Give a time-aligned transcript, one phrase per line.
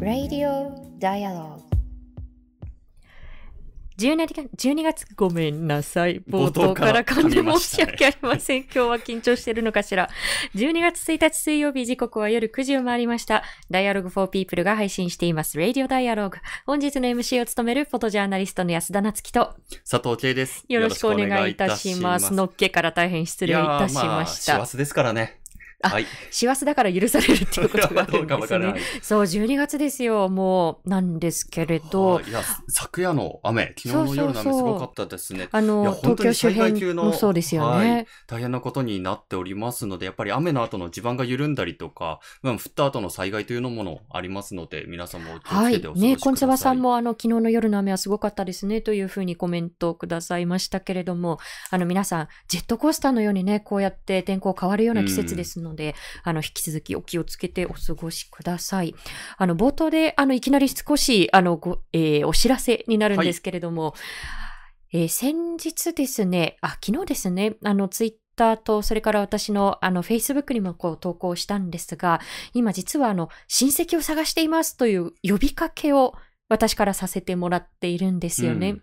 [0.00, 1.65] Radio Dialogue
[3.98, 6.20] 12月 ,12 月ごめんなさい。
[6.28, 8.64] 冒頭から噛んで申し訳ありません。
[8.64, 10.10] 今日は緊張してるのかしら。
[10.54, 13.42] 12月1日水曜日時刻は夜9時を回りました。
[13.70, 15.58] Dialogue for People が配信しています。
[15.58, 16.36] Radio Dialogue。
[16.66, 19.54] 本日の MC を務めるフォトジャーナリストの安田なつきと
[19.88, 20.64] 佐藤慶です。
[20.68, 22.34] よろしくお願いいたします。
[22.34, 24.58] のっけから大変失礼いたしました。
[24.58, 25.40] 幸せですからね。
[25.86, 28.74] あ、はい、師走だから許されるっていうことがあるんですね。
[29.02, 32.20] そう、12月ですよ、もう、なんですけれど。
[32.20, 35.48] いや、昨夜の雨、昨日の夜の雨すごかったですね。
[35.52, 46.00] あの、東京周辺もそうですよね、はい、大変なことになっておりますので、やっぱり雨の後の地盤が緩んだりとか、まあ、降った後の災害というのものありますので、皆さんも気をつけてお過ごしください。
[46.00, 46.10] はい。
[46.10, 51.38] ね、コンセバさんも、あの、昨日の夜の雨はすごかったですね、というふうにコメントをくださいましたけれども、
[51.70, 58.94] あの、皆さん、ジェットコースターのようにね、こうやって天候変わるような季節ですので、であの、引き続きお気をつけてお過ごしください。
[59.36, 63.94] あの、冒頭で、あの、いきなり少し、あの、ご、えー、お知らせになるんですけれども、は
[64.92, 72.20] い、えー、先日ですね、あ、昨日ですね、あの、ツイッターと、それから私のあの、Facebook にもこう投稿したんですが、
[72.54, 76.14] 今実はあの、親戚を探していますという呼びかけを
[76.48, 78.70] 私からさせてもらっているんですよね。
[78.70, 78.82] うん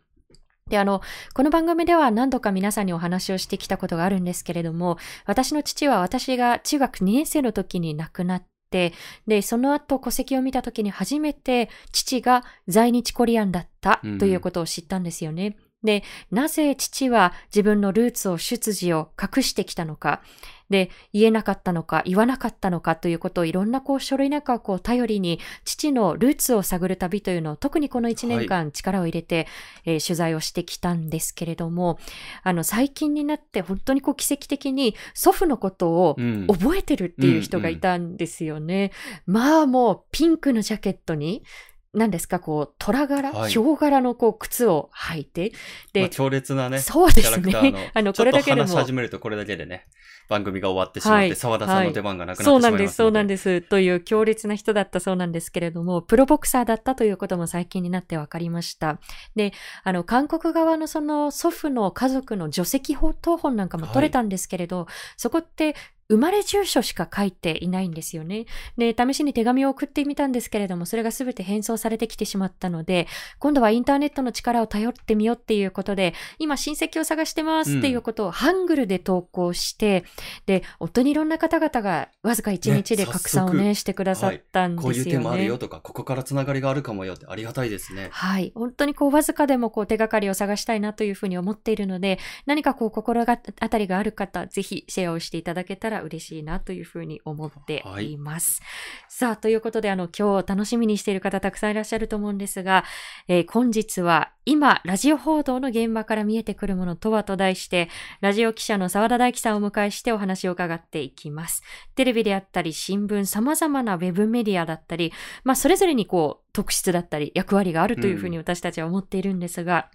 [0.70, 1.02] で、あの、
[1.34, 8.94] この番組では何度か皆さんにお話をしてきたことがあるんですけれども、私の父は私が中学2年生の時に亡くなって、
[9.28, 15.56] で、その後戸籍を見た時に初めて父が在日コリアンだったということを知ったんですよね。
[15.58, 20.22] うんで、なぜ父は自分のルーツを出自を隠してきたのか。
[20.70, 29.48] で、言えなかったのか、言わなかったのかということをいろんなこう書類なんかをこう頼りに、父のルーツを探る旅というのを特にこの1年間力を入れて、はい、
[29.86, 32.00] えー、取材をしてきたんですけれども、
[32.42, 36.18] あの、最近になって本当にこう奇跡的に祖父のことを
[36.48, 38.92] 覚えてるっていう人がいたんですよね。
[39.28, 41.44] うんうんうん、まあもうピンクのジャケットに、
[41.94, 45.52] 何ですか、こう、虎柄、はい、ヒョウ柄のこう、靴を履いて、
[45.94, 47.92] で、まあ、強烈なね、そうですね。
[47.94, 48.64] あの、これだけでも。
[48.64, 49.86] 話し始めるとこれだけでね、
[50.28, 53.62] 番組が終わってしまって、澤、はい、田さんの出番がなくなってしまいます、はい、そうなんです、そうなんです。
[53.62, 59.00] という強烈な人だったそうなんですけれども、プロボクサーだったということも最近になって分かりました。
[59.36, 59.54] で、
[59.84, 65.76] あの、韓国側のその祖父の家族の除籍法等本なんかも取れたんですけれど、そこって
[66.14, 68.46] 生まれ住所しか書いていないんですよね。
[68.78, 73.08] で、試しに手紙を送ってみたんですけれども、それが全て返送されてきてしまったので、
[73.40, 80.06] 今度はインターネットの力を頼ってみようっていうことで、今親戚を探してますっていうことをハングルで投稿して、
[80.46, 85.04] で、本当にいろんな方々がわずか1日で拡散をね、してくださったんですよね、はい。
[85.04, 88.10] こういう手もあるよとか、ここからつながりがあるかもよってありがたいですね。
[88.12, 88.52] はい。
[88.54, 93.36] 本当にこうわずかでもこう手がかりを探したいなというふうに思っているので、何かこう心当
[93.70, 98.62] たりがある方、ぜひシェアをしていただけたら嬉しいなとというふうに思っています。
[98.62, 98.70] はい、
[99.08, 102.84] さあ、ということで、あの、今日楽しみにしている方たくさんいらっしゃると思うんですが、
[103.28, 107.90] えー、本日は今、ラジオ報道の現場から見えてくるものとはと題して、
[108.22, 111.62] ラジオ記者の澤田大樹さんをお迎えしてお話を伺っていきます。
[111.94, 119.90] テレビであったり、新聞、様々なウェブメディアだったり、まあ、それぞれにこう、特質だったり役割があるというふうに私たちは思っているんですが、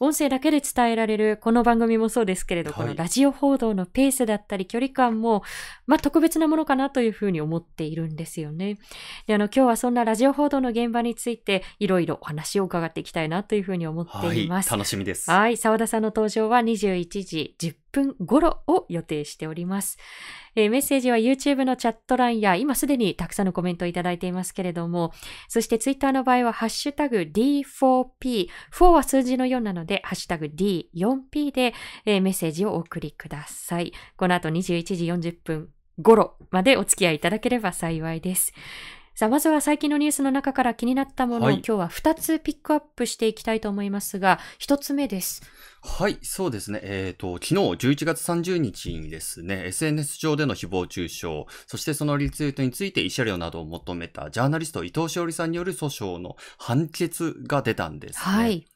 [0.00, 5.42] うん、音声だけで伝えられるこの番組もそうですけれど、はい、このラジオ報道のペースだったり距離感も、
[5.86, 8.76] まあ、特別なものかなというふうに思っているんですよね。
[9.26, 14.70] で、あの、今日はそんなラジオ報道の現場についていろいろお話を伺っていきたいなというふうに思っています。
[14.70, 15.30] はい、楽しみです。
[15.30, 19.98] はい、澤田さんの登場は21時10分頃を予定しております。
[20.56, 25.12] えー、メッセージは YouTube のチャット欄や今すでにたくさんのコメントをいただいていますけれども、
[25.48, 33.92] そして Twitter の場合はハッシュタグ D4P、4は数字の4なので、ハッシュタグ D4P で、えー、メッセージをお送りください。
[34.16, 35.68] この後21時40分
[36.00, 38.52] 頃までお付き合いいただければ幸いです。
[39.14, 45.42] さあ、まずは最近のニュースの中から気になったものを、はい、今日は2つピックアップしていきたいと思いますが、1つ目です。
[45.82, 46.80] はい、そうですね。
[46.82, 51.26] えっ、ー、と、昨日11月30日にですね、SNS 上での誹謗中傷、
[51.66, 58.20] そしてそのリツイートについて慰謝料などを求めたジャーナリスト伊藤詩織さんによる訴訟の判決が出たんです、ね。
[58.20, 58.66] はい。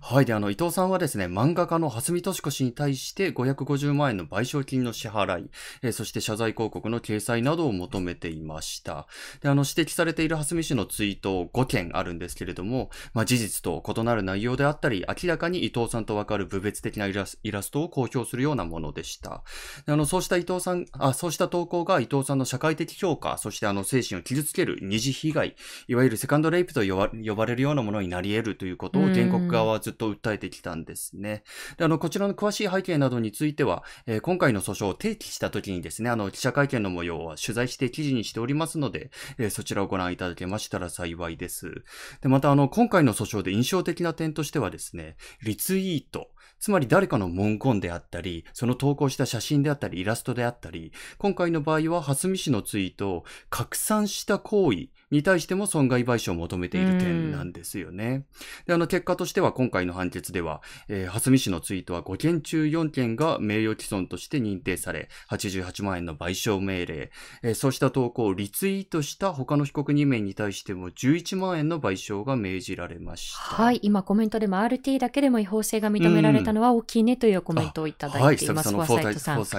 [0.00, 0.24] はい。
[0.24, 5.50] で、あの、伊藤さんはですね、漫画家の蓮見敏子氏に対して550万円の賠償金の支払い、
[5.82, 9.06] えー、そして謝罪広告の掲載などを求めていました。
[9.42, 19.42] で、あの、指摘されている蓮見氏のツイート5件あるんですけれども、まあ、事実と異なる内容であったり、明らかに伊藤さんとわかる部別的なイラストを公表するようなものでした。
[19.86, 25.56] で、あの、そうした伊藤さん、あ、そうした投稿が伊藤さんの社会的評価、そしてあの、精神を傷つける二次被害、
[25.88, 31.42] いわゆるセカンドレイプと呼ばれるようなものになり得るということを原告側はずっと訴えてきたんですね。
[31.76, 41.84] で、あの、こちらの詳しい背景などについては、えー、今回の訴訟を提起した時にですね、あの、記者会見の模様は取材して記事にしておりますので、えー、そちらをご覧いただけましたら幸いです。
[42.22, 58.26] で、またあの、今回の訴訟で印象的な点としてはですね、リツイート、つまり誰かの文言であったり、その投稿した写真であったり、イラストであったり、今回の場合は、蓮見氏のツイートを拡散した行為に対しても損害賠償を求めている点なんですよね。
[58.66, 67.10] で、あの、結果としては今回の判決では、えー、蓮見氏のツイートは5件中4件が名誉毀損として認定され、88万円の賠償命令、
[67.42, 73.38] えー、そうした投稿をリツイートした他の被告2名に対しても11万円の賠償が命じられました。
[73.38, 78.68] はい、今コメントでも RT だけでも違法性が認められたのは大きいねというコメントをいただいています。
[78.68, 79.10] はい、久々のフォーサ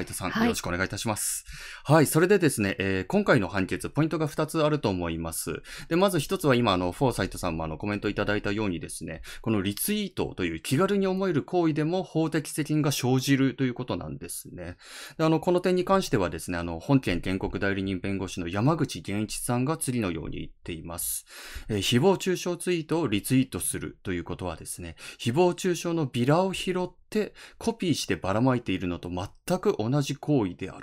[0.02, 1.46] イトさん、よろしくお願いいたします。
[1.86, 5.37] はい、それでですね、えー、今回の判決、ポイントが2つあると思います。
[5.88, 14.78] で、まず1つは今、あの、フォーサイトさんもあのコメントいただいたようにですね、このリツイートという気軽に思える行為でも法的責任が生じるということなんですね。
[15.18, 21.26] であの、この点に関してはですね、あの、本件原告代理人弁護士の山口源一さんが次のように言っています。
[21.70, 30.82] えー、誹謗中傷ツイートをリツイートするということはですね、誹謗中傷のビラを拾ってコピーしてばらまいているのと全く同じ行為である。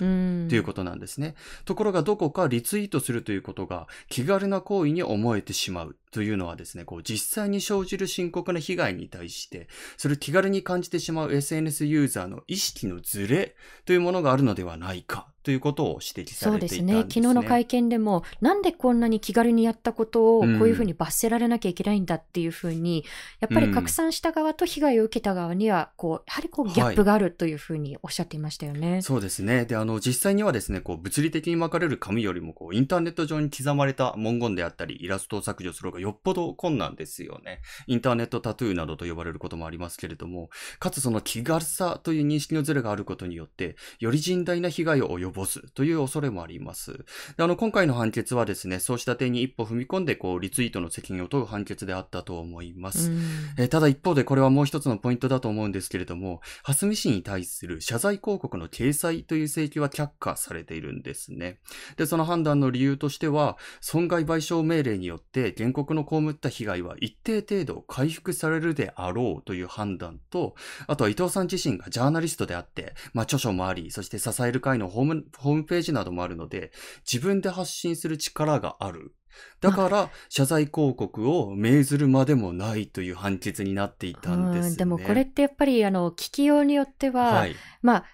[0.49, 1.35] ということなんですね。
[1.65, 9.66] ところがどこかリツイートするということが気軽な行為に思えてしまうというのはですね、こう実際に生じる深刻な被害に対して、
[9.96, 16.93] それを気軽に感じてしまう SNS ユーザーの意識のズレというものがあるのではないかということを指摘されていたんですね。
[16.94, 17.12] そうですね。
[17.12, 23.05] 昨日の会見でも、なんでこんなに気軽にやったことをこういうふうに罰せられなきゃいけないんだっていうふうに、
[23.40, 28.93] やっぱり拡散した側と被害を受けた側には、こう、やはりこうギャップがあるというふうにおっしゃっていましたよね。
[28.93, 29.66] はい、そうですね。
[29.66, 37.62] で、あの、実際にはですね、こう、物理的に巻かれる紙よりも、こう、インターネット上に刻まれた文言であったり、イラストを削除する方がよっぽど困難ですよね。
[37.87, 47.05] インターネットタトゥーなどと呼ばれることもありますけれども、かつその気軽さという認識のズレがあることによって、より甚大な被害を及ぼすという恐れもあります。
[47.39, 53.11] であの、今回の判決はですね、そうした点に一歩踏み込んで、こう、リツイートの責任を問う判決であったと思います。
[53.59, 61.61] えただ一方でこれはもう一つのポイントだと思うんですけれども、蓮見氏に対する謝罪広告の掲載という請求は却下されているんですね。
[61.97, 70.55] で、その判断の理由としては、損害賠償命令によって原告の被った被害は一定程度回復されるであろうという判断と、
[70.87, 76.73] あとは伊藤さん自身がジャーナリストであって、まあ著書もあり、そして支える会のホーム、ホームページなどもあるので、
[77.11, 79.14] 自分で発信する力がある。
[79.61, 88.05] だから、謝罪広告を命ずるまでもないという判決になっていたんです、ね、でもこれってやっぱり、あの、聞きようによっては、はい、まあ、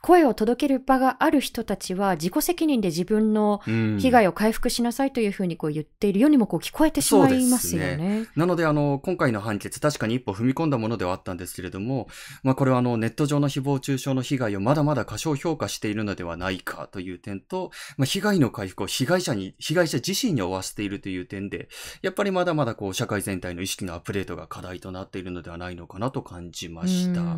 [0.00, 3.60] 声を届ける場がある人たちは自己責任で自分の
[3.98, 7.96] 被害を回復しなさいというふうにこう言っているようにもこう聞こえてしまいますよね。
[7.96, 12.08] ねなのであの今回の判決確かに一歩踏み込んだものではあったんですけれども、
[12.42, 21.68] まあ、これはあのネット上の誹謗中傷の被害をまだまだ過小評価しているのではないかという点と、まあ、被害の回復を被害者に被害者自身に負わせているという点で
[22.02, 27.36] やっぱりまだまだこう社会全体の意識のアップデートが課題となっているのではないのかなと感じました。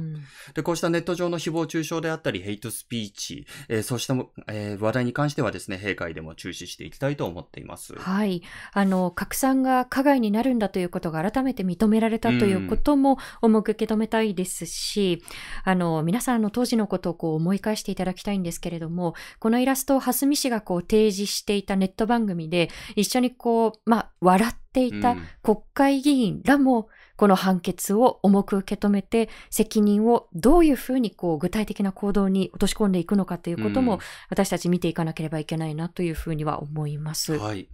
[0.54, 4.14] でこうしたネット上の誹謗中傷であったりヘイトスピーチえー、そうした、
[4.48, 7.94] えー、話題に関してはですね、閉会でも注視していきたいと思っています。
[7.94, 8.42] はい。
[8.72, 15.22] あの、拡散が加害になるんだということが改めて認められたということも重く受け止めたいですし、
[15.66, 26.88] うん、あの、皆さんの当時のことをこう思い返していただきたいんですけれども、このイラストを蓮見氏がこう提示していたネット番組で、一緒にこう、まあ、笑っていた国会議員らも、
[27.20, 34.00] この判決を重く受け止めて、責任をどういうふうにこう具体的な行動に落とし込んでいくのかということも、
[34.30, 37.36] 私たち見ていかなければいけないなというふうには思います。
[37.36, 37.68] はい。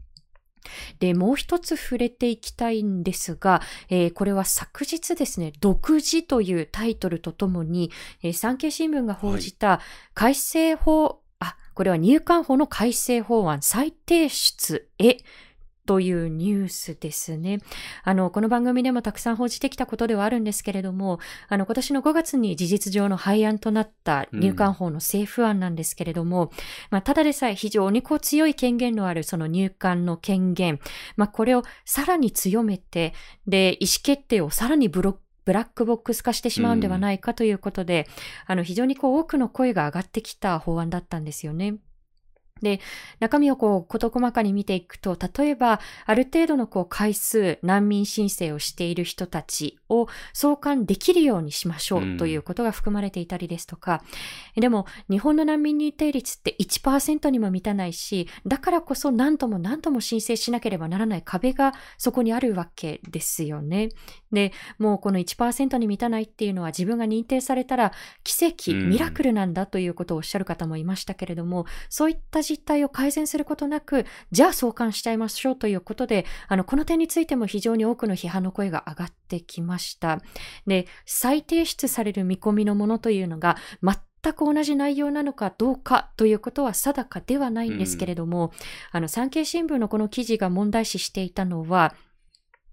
[0.99, 7.93] で、もう一つ触れていきたいんですが、えー、これは昨日ですね、独自というタイトルとともに、
[8.25, 9.81] えー、産経新聞が報じた
[10.13, 15.19] 改正法、はい、あ、これは入管法の改正法案再提出へ
[15.87, 17.61] というニュースですね。
[18.03, 26.51] あの、この番組でもたくさん報じてきたことではあるんですけれども、あの、今年の5月に事実上の廃案となった入管法の政府案なんですけれども、うん、
[26.91, 30.81] まあ、ただでさえ非常にこう強い権限のあるその入管の権限、
[31.17, 33.15] まあ、これをさらに強めて、
[33.47, 38.09] で、意思決定をさらにブロックブラックボックス化してしまうんではないかということで、
[38.49, 41.77] うん、あの、非常にこう多くの声が上がってきた法案だったんですよね。
[42.63, 42.81] で、
[43.21, 54.03] 中身をこう、事細かに見ていくと、例えば、ある程度のこう、回数、難民申請をしている人たちを送還できるようにしましょうということが含まれていたりですとか、
[54.57, 63.91] うん、でも日本の難民認定率って1%にも満たないし、だからこそ何度も何度も申請しなければならない壁がそこにあるわけですよね。
[64.33, 67.93] で、もうこの1%に満たないっていうのは自分が認定されたら
[68.25, 80.21] 奇跡、ミラクルなんだということをおっしゃる方もいましたけれども、そういった実態を改善することなく、じゃあ送還しちゃいましょうということで、あの、この点についても非常に多くの批判の声が上がってきました。
[80.67, 88.51] で、再提出される見込みのものというのが、全く同じ内容なのかどうかということは定かではないんですけれども、うん、
[88.93, 91.95] あの、産経新聞のこの記事が問題視していたのは、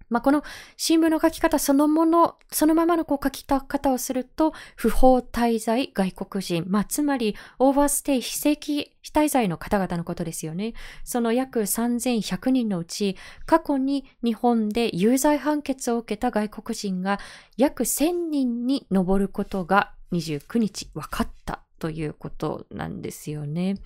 [0.08, 0.42] まあ、この
[0.76, 10.74] 新聞の書き方そのもの、そのままのこう書き方をすると、不法滞在外国人、まあ、つまりオーバーステイ非正規滞在の方々のことですよね。
[11.04, 17.20] その約3100人のうち、過去に日本で有罪判決を受けた外国人が
[17.56, 23.76] 約1000人に上ることが29日分かったということなんですよね。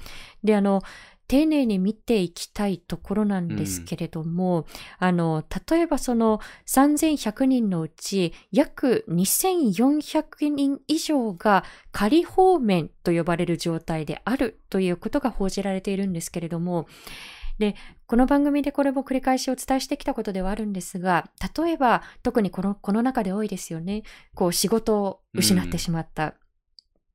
[0.44, 0.82] で、あの、
[1.28, 4.64] 丁寧に見ていきたいところなんですけれども、うん、
[4.99, 16.88] あの、例えばその3100人のうち約2400人以上が仮放免と呼ばれる状態であるということが報じられているんですけれども、
[17.58, 17.75] で、
[18.06, 24.02] この番組でこれも繰り返しお伝えしてきたことではあるんですが、例えば特にこの、この中で多いですよね。
[24.35, 26.25] こう仕事を失ってしまった。
[26.25, 26.32] うん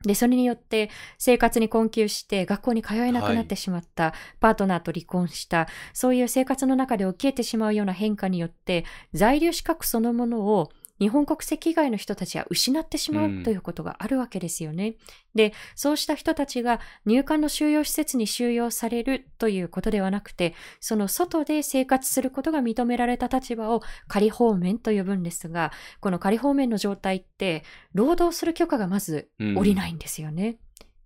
[0.03, 10.69] で、それによって生活に困窮して学校に通えなくなってしまった、はい、パートナーと離婚した、そういう生活の中で起きえてしまうような変化によって、在留資格そのものを
[10.99, 14.87] 日本国籍以外の人たちは失ってしまうということがあるわけですよね。
[14.87, 14.95] うん、
[15.35, 30.47] で、そうした人たちが入管の収容施設に収容されるということではなくて、その外で生活することが認められた立場を仮放免と呼ぶんですが、この仮放免の状態って、労働する許可がまず下りないんですよね。
[30.47, 30.62] うん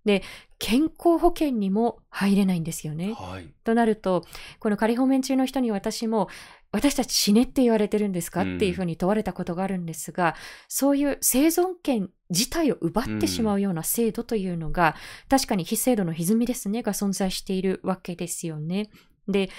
[0.08, 0.22] で、
[0.58, 3.12] 健康保険にも入れないんですよね。
[3.12, 4.24] はい、となると、
[4.58, 6.28] この仮放免中の人に私も、
[6.72, 10.34] 私たち死ねって言われてるんですか、っていうふうに問われたことがあるんですが、
[10.66, 14.96] そういう生存権自体を奪ってしまうような制度というのが、
[15.28, 18.88] 確かに非制度の歪みですね、が存在しているわけですよね。
[19.28, 19.50] で、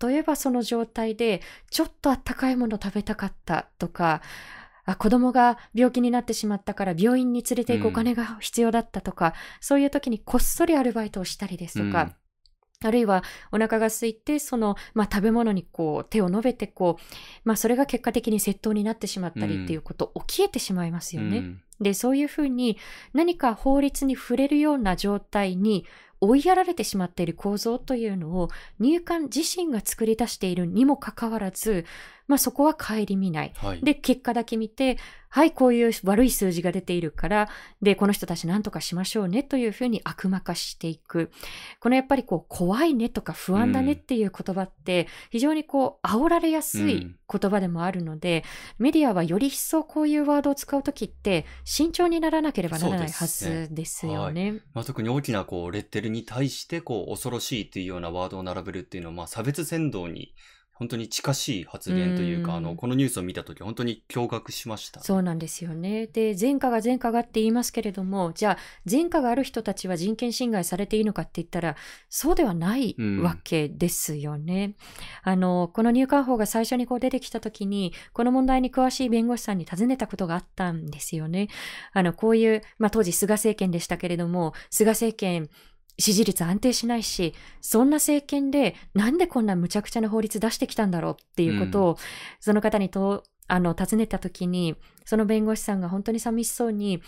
[0.00, 4.22] 例えばその状態で、ちょっとあったかいもの食べたかったとか、
[4.86, 12.14] あ子供が病気になってしまったから病院に連れて行くお金が必要だったとか、うん、そういう時にこっそりアルバイトをしたりですとか、
[12.84, 17.02] あるいはお腹が空いて、その、まあ、食べ物にこう手を伸べてこう、
[17.44, 21.38] まあ、それが結果的に窃盗になってしまったりっていうこと、起きえてしまいますよね。
[21.38, 22.78] うん、で、そういうふうに
[23.12, 25.86] 何か法律に触れるような状態に
[26.20, 31.84] 追いやられてしまっている構造というのを入管自身が作り出しているにもかかわらず、
[32.28, 33.52] まあそこは顧みない。
[33.56, 37.48] はい、で、結果だけ見て、はい、こういう悪い数字が出ているから、
[37.82, 41.30] で、この人たち何とかしましょうねというふうに悪魔化していく。
[41.80, 48.44] このやっぱりこう、怖いねとか不安だねっていう言葉って、非常にこう、煽られやすい言葉でもあるので、
[48.78, 54.44] うん、メディアはより一層こういうワードを使うときって、慎重にならなければならないはずですよね。
[54.44, 60.34] ねはい、まあ、特に大きなこう、レッテルに対して、こう、恐ろしいっていうようなワードを並べるっていうのは、まあ、差別扇動に
[60.78, 65.00] 本当に近しい発言というか、うあの、このニュースを見たとき、本当に驚愕しました。
[65.00, 66.06] そうなんですよね。
[66.06, 71.76] で、前科が前科がって言いますけれども、じゃあ、前科がある人たちは人権侵害されていいのかって言ったら、
[72.10, 74.74] そうではないわけですよね。
[75.24, 81.48] うん、あの、この入管法が最初にこう出てきたときに、この問題に詳しい弁護士さんに尋ねたことがあったんですよね。
[81.94, 85.48] あの、こういう、まあ当時菅政権でしたけれども、菅政権、
[85.98, 91.96] 支持率安定しないし、そんな政権でなんでこんな無茶苦茶な法律出してきたんだろうっていうことを、うん、
[92.40, 97.00] その方にと、あの、尋ねたときに、その弁護士さんが本当に寂しそうに、い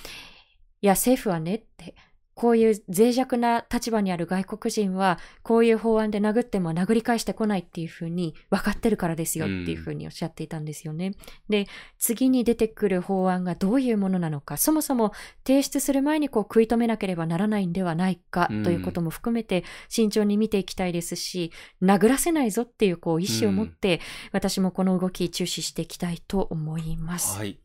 [0.86, 1.94] や、政府はねって、
[2.38, 11.08] こういう脆弱な立場にある外国人は、こういう法案で殴っても殴り返してこないっていうふうに分かってるからですよっていうふうにおっしゃっていたんですよね。
[11.08, 11.14] うん、
[11.48, 11.66] で、
[11.98, 15.10] 次に出てくる法案がどういうものなのか、そもそも
[15.44, 21.50] 提出する前にこう食い止めなければならないんではないかということも含めて慎重に見ていきたいですし、
[21.82, 27.36] 殴らせないぞっていうこう意思を持って、私もこの動き注視していきたいと思います。
[27.36, 27.58] はい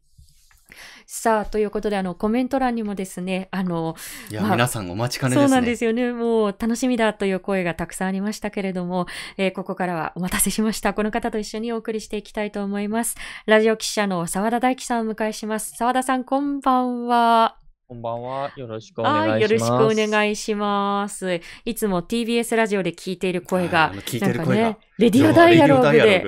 [1.06, 3.96] さあ、ということで、あの、コメント欄にもですね、あの、
[4.30, 5.48] いや、まあ、皆さんお待ちかねですね。
[5.48, 6.12] そうなんですよね。
[6.12, 10.94] もう、楽しみだという声がたくさんありましたけれども、えー、ここからはお待たせしました。
[10.94, 13.16] この方と一緒にお送りしていきたいと思います。
[13.46, 15.76] ラジオ記者の澤田大樹さんをお迎えします。
[15.76, 17.58] 澤田さん、こんばんは。
[17.88, 18.52] こんばんは。
[18.56, 19.42] よろしくお願いします。
[19.42, 21.42] よろしくお願いします。
[21.66, 26.26] いつも TBS ラジオで聞いている声が、聞いてる声が、ね、レディオダイアログで。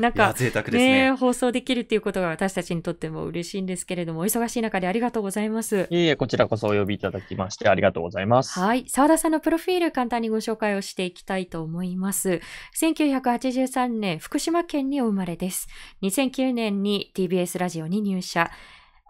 [0.00, 5.86] なんか、贅沢ですね、ね、放送できるっていうことが私たちにとっても嬉しいんですけれども、お忙しい中でありがとうございます。
[5.90, 8.58] いえいえ、こちらこそお呼びいただきましてありがとうございます。
[8.58, 8.84] はい。
[8.88, 12.40] 沢田さんのプロフィール簡単にご紹介をしていきたいと思います。
[12.76, 15.68] 1983年、福島県にお生まれです。
[16.02, 18.50] 2009年に TBS ラジオに入社。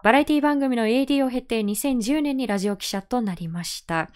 [0.03, 4.09] バラエティ番組の AD を経て2010年にラジオ記者となりました。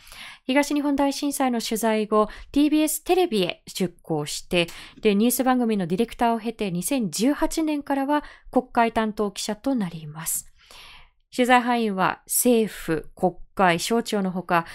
[0.44, 4.68] 東日本大震災の取材後、TBS テレビへ出向して、
[5.02, 10.52] で、ニュース番組のディレクターを経て2018年からは国会担当記者となります。
[11.36, 14.66] 取材範囲は政府、国会、省庁のほか、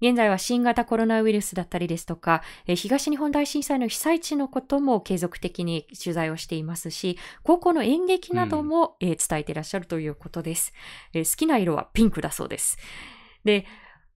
[0.00, 10.72] 現在は新型コロナウイルスだったりですとか、東日本大震災の被災地のことも継続的に取材をしていますし、高校の演劇なども、伝えていらっしゃるということです、
[11.12, 12.78] 好きな色はピンクだそうです。
[13.44, 13.66] で、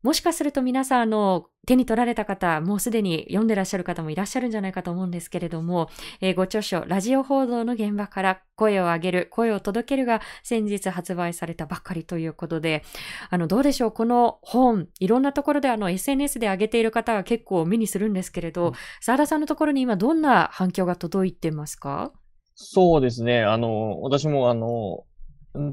[0.05, 5.89] もしかすると皆さん、あの、手に取られた方、もうすでに読んでらっしゃる方もいらっしゃるんじゃないかと思うんですけれども、
[6.21, 12.83] えー、ご著書、ラジオ報道の現場から声を上げる、声を届けるが先日発売されたばっかりということで、
[13.31, 22.13] あの、どうでしょう、この本、いろんなところであの、SNS で上げている方は結構目にするんですけれど、澤、うん、田さんのところに今どんな反響が届いてますか？
[22.57, 23.43] そうですね。
[23.43, 25.05] あの、私もあの、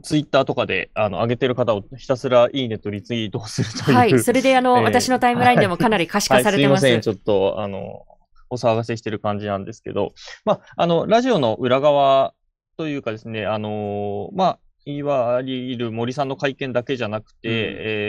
[0.04, 3.98] ツイッターとかで、あの、上げてる方をひたすらいいねとリツイートをするという。
[3.98, 4.20] はい。
[4.20, 6.84] それで、あの、えー、私のタイムラインでもかなり可視化されてます。
[6.86, 7.14] はい、すいません。
[7.14, 8.06] ちょっと、あの、
[8.52, 10.14] お騒がせしてる感じなんですけど、
[10.46, 12.34] まあ、あの、ラジオの裏側
[12.78, 17.54] というかですね、あの、まあ、いわゆる森さんの会見だけじゃなくて、うん、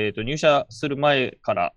[0.07, 1.73] えっ、と、入社する前から、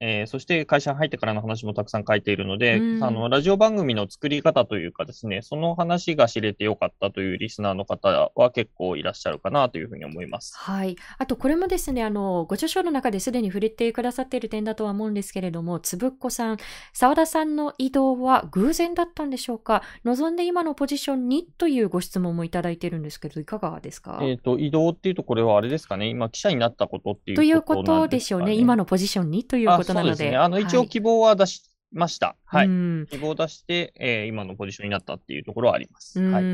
[0.00, 10.54] えー、そして会社に入ってからの話もたくさん書いているので、うん、あの、ラジオ番組の作り方というかですね、その話が知れてよかったというリスナーの方は結構いらっしゃるかなというふうに思います。
[10.56, 10.96] はい。
[11.18, 16.56] あと、これもですね、あの、ご著書の中ですでに触れてくださっている点だとは思うんですけれども、つぶっこさん、
[16.92, 19.82] 澤田さんの移動は偶然だったんでしょうか？
[20.04, 24.18] 望んで今のポジションにというご質問もいただいているんですけど、いかがですか？
[24.22, 28.54] えっ、と、移動っていうと、これはあれですかね、今、記者になったことっていうこと、ね、ということでしょうね。
[28.54, 30.36] 今のポジションにということなので。
[30.48, 31.62] の、一応希望は出し
[31.92, 32.36] ました。
[32.44, 32.68] はい。
[33.10, 36.20] 希望を出して、えー、今のポジションになったっていうところはあります。
[36.20, 36.44] はい。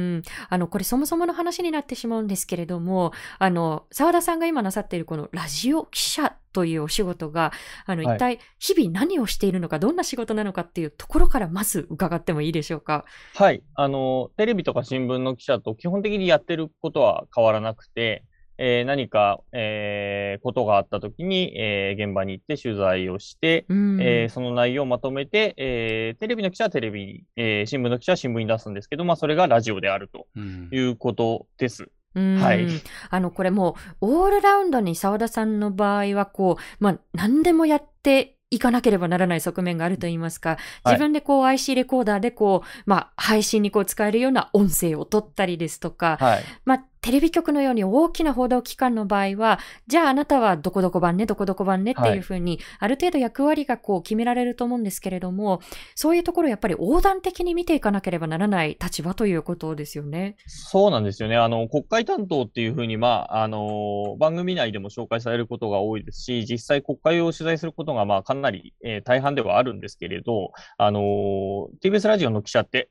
[0.48, 7.52] あの、これそもそもの話になってしまうんですけれども、あの、澤田さんが今なさっているこのラジオ記者というお仕事が、
[7.84, 13.04] あの、一体日々何をしているのか、どんな仕事なのかっていうところからまず伺ってもいいでしょうか？
[13.34, 13.62] はい。
[13.74, 18.24] あの、テレビとか新聞の記者と基本的にやってることは変わらなくて、
[18.58, 30.26] えー、何か、えー、ことがあったときに、えー、現場に行って取材をして、うん、えー、その内容をまとめて、えー、テレビの記者はテレビ、えー、新聞の記者は新聞に出すんですけど、まあ、それがラジオであると
[30.74, 31.88] いうことです。
[32.14, 32.66] うん、はい。
[33.10, 55.60] あの、これもう、オールラウンドに澤田さんの場合は、こう、まあ、何でもやっていかなければならない側面があると言いますか、自分でこう IC レコーダーでこう、まあ配信にこう使えるような音声を取ったりですとか、はい、まあテレビ局のように大きな報道機関の場合は、じゃああなたはどこどこ番ね、どこどこ番ねっていうふうに、ある程度役割がこう決められると思うんですけれども、
[55.94, 60.34] そういうところやっぱり横断的に見ていかなければならない立場ということですよね。
[60.48, 61.36] そうなんですよね。
[61.36, 72.88] あの、国会担当っていうふうに、まあ、あの、番組内でも紹介されることが多いですし、実際国会を取材することが、まあ、かなり、えー、大半ではあるんですけれど、あの、TBS ラジオの記者って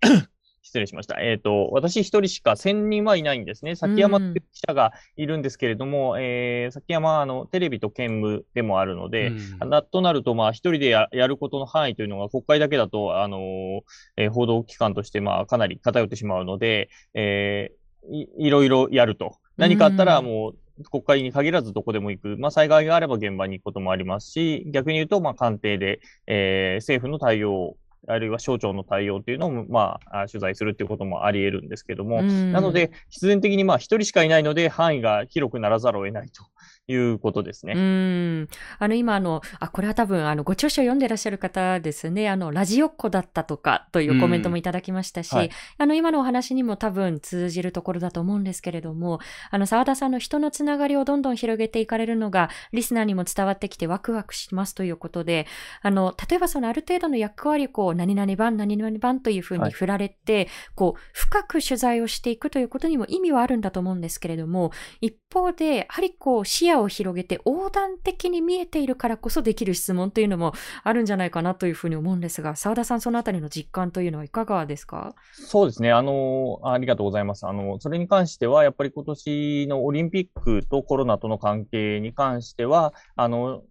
[0.65, 1.21] 失礼しました。
[1.21, 3.75] えっ、ー、と、私一人しか1000人はいないんですね。
[3.75, 9.27] 崎山って記者がいるんですけれども、うん、えー、崎山はあのテレビと兼務でもあるので、
[9.61, 13.81] うん、なとなると、まあ一人でやることの範囲というのが国会だけだと、あのー、
[14.17, 19.37] えー、報道機関としてまあかなり偏ってしまうので、えー、いいろいろやると。
[19.57, 22.37] 何かあったらもう、国会に限らずどこでも行く。
[22.37, 36.43] まあ、災害があれば現場に行くこともありますし、逆に言うと、まあ、官邸で、えー、政府の対応あるいは省庁の対応っていうのを、まあ、取材するっていうこともあり得るんですけども、なので、必然的にまあ、一人しかいないので、範囲が広くならざるを得ないと
[36.87, 37.73] いうことですね。
[37.75, 38.49] うん。
[38.77, 42.29] あの、今、あの、あ、これは多分、あの、ご著書を読んでらっしゃる方ですね。
[42.29, 49.19] あの、ラジオっ子だったとかというコメントもいただきましたし、はい、あの、今のお話にも多分通じるところだと思うんですけれども、
[49.49, 55.47] あの、沢田さんの人のつながりをどんどん広げていかれるのが、リスナーにも伝わってきてワクワクしますということで、
[55.81, 64.71] あの、例えばそのある程度の役割をこう、何々番、何々番というふうに振られて、はい、こう、深く取材をしていくということにも意味はあるんだと思うんですけれども、
[65.01, 75.15] 一方で、やはりこう、視野を広げて、横断的に見えているからこそできる質問というのもあるんじゃないかなというふうに思うんですが、澤田さん、そのあたりの実感というのはいかがですか？
[75.33, 75.91] そうですね。
[75.91, 77.45] あの、ありがとうございます。
[77.47, 83.63] あの、それに関しては、やっぱり今年のオリンピックとコロナとの関係に関しては、あの、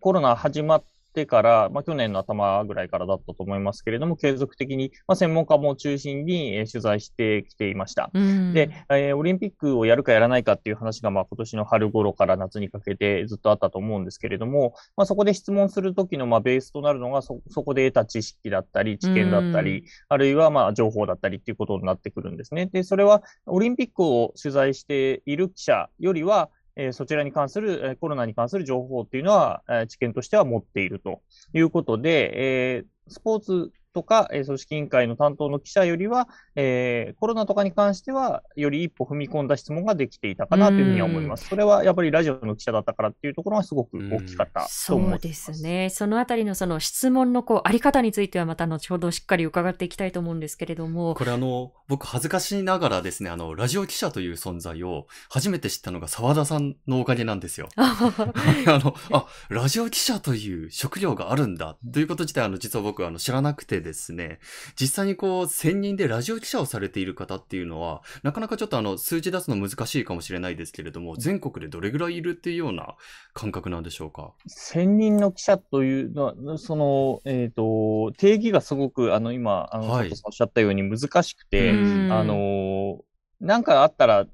[0.00, 0.84] コロナ始まっっ
[1.16, 8.10] てから、まあ、去年の頭ぐらいからだったと思いますけれども、継続的に、まあ、専門家も中心に、えー取材してきていました。
[8.12, 22.66] うんで、えーオリンピックをやるかやらないかっていう話が、まあ、今年の春頃から夏にかけてずっとあったと思うんですけれども、まあ、そこで質問するときの、まあ、ベースとなるのがそ、そこで得た知識だったり、知見だったり、あるいは、まあ、情報だったりっていうことになってくるんですね。
[22.66, 31.22] で、それは、オリンピックを取材している記者よりは、えそちらに関する、えコロナに関する情報っていうのは、え知見としては持っていると
[31.54, 41.48] いうことで、えスポーツとか、えー組織委員会の担当の記者よりは、えーコロナとかに関しては、より一歩踏み込んだ質問ができていたかなというふうには思います。
[41.48, 45.22] それはやっぱりラジオの記者だったからっていうところがすごく大きかったとそ思いうます。
[45.22, 45.88] ですね。
[45.88, 51.14] そのあたりのその質問のこうあり方についてはまた後ほどしっかり伺っていきたいと思うんですけれども。
[51.14, 57.68] これあの、僕恥ずかしながらですね、あの、ラジオ記者という存在を初めて知ったのが沢田さんのおかげなんですよ。
[57.76, 64.40] あの、あ、ラジオ記者という職業があるんだということ自体、あの、実は僕、あの、知らなくてですね、
[64.78, 72.96] 実際にこう、専任でラジオ記者をされている方っていうのは、なかなかちょっとあの、数字出すの難しいかもしれないですけれども、全国でどれぐらいいるっていうような
[73.32, 74.32] 感覚なんでしょうか？
[74.46, 80.10] 専任の記者というのは、その、えっ、と、定義がすごく、あの、今、あの、はい。
[80.10, 82.12] 佐藤さんおっしゃったように難しくて、うん。
[82.12, 83.04] あの、
[83.40, 84.26] なんかあったら、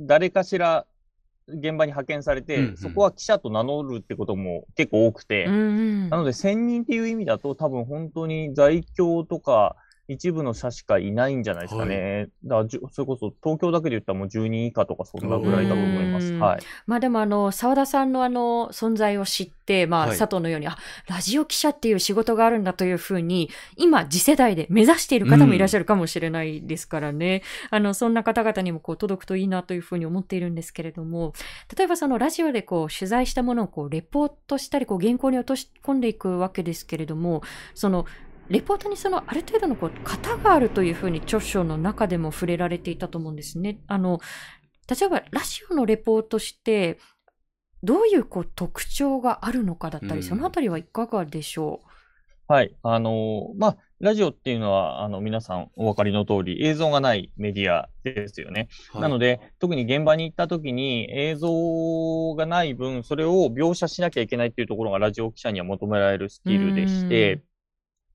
[0.00, 0.86] 誰かしら
[1.48, 2.76] 現場に派遣されて、うんうん。
[2.76, 5.56] そこは記者と名乗るってことも結構多くて、うんう
[6.06, 6.10] ん。
[6.10, 9.76] なので、専任っていう意味だと、多分本当に在京とか、
[10.08, 12.28] 一部の社しかいないんじゃないですかね。
[12.44, 16.32] だからじゅ、それこそ東京だけで言ったらもう10人以下とかそんなぐらいだと思います。
[16.32, 16.60] うんはい。
[16.86, 20.76] まあでもあの、沢田さんのあの、存在を知って、まあ、はい佐藤のように、あ、
[21.08, 27.42] ラジオ記者っていう仕事があるんだというふうに、今、次世代で目指している方もいらっしゃるかもしれないですからね。
[27.70, 31.32] あの、そんな方々にもこう、届くといいなというふうに思っているんですけれども、
[31.76, 37.42] 例えばそのラジオでこう、取材したものをこう、レポートしたり、こう、原稿に落とし込んでいくわけですけれども、
[37.74, 38.06] その、
[38.48, 43.78] レポートにそのある程度のこう型があるというふうに著書の中でも触れられていたと思うんですね。
[43.86, 44.20] あの
[44.88, 46.98] 例えばラジオのレポートして
[47.82, 51.80] どういうこう特徴があるのかだったり、うんそのあたりはいかがでしょ
[52.46, 52.76] はい。
[52.82, 58.68] あのーまあ、ラジオっていうのは、あの、皆さんお分かりの通り、映像がないメディアですよね。
[58.92, 67.42] はいなので、特に現場に行った時に映像がない分、それを描写しなきゃいけないっていうところがラジオ記者には求められるスキルでしうんて、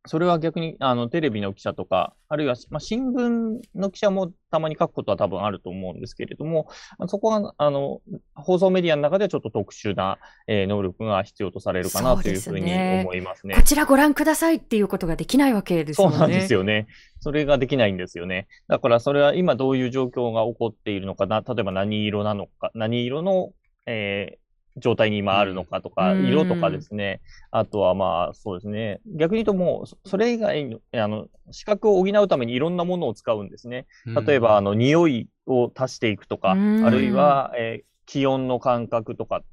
[0.08, 8.00] それは逆に、あの、テレビの記者とか、あるいは、まあ、新聞の記者もたまに書くことは多分あると思うんですけれども、あそこは、あの、
[8.34, 13.56] 放送メディアの中ではちょっと特殊な、えー能力が必要とされるかなというふうに思いますね。
[13.56, 16.18] うこちらご覧くださいっていうことができないわけですもんね。
[16.18, 16.88] そうなんですよね。
[17.20, 18.48] それができないんですよね。
[18.68, 23.52] だからそれは今どういう状況が起こっているのかな、例えば何色なのか、何色の、
[23.86, 24.39] えー
[24.80, 27.22] 状態に今あるのかとか、うん色とかですね。
[27.52, 29.02] あとはまあそうですね。
[29.06, 33.86] 逆に言うともう、そそれ以外の、あの、視覚を補うためにいろんなものを使うんですね。
[34.26, 39.44] 例えば、あの、匂いを足していくとか、うんあるいは、えー気温の感覚とか、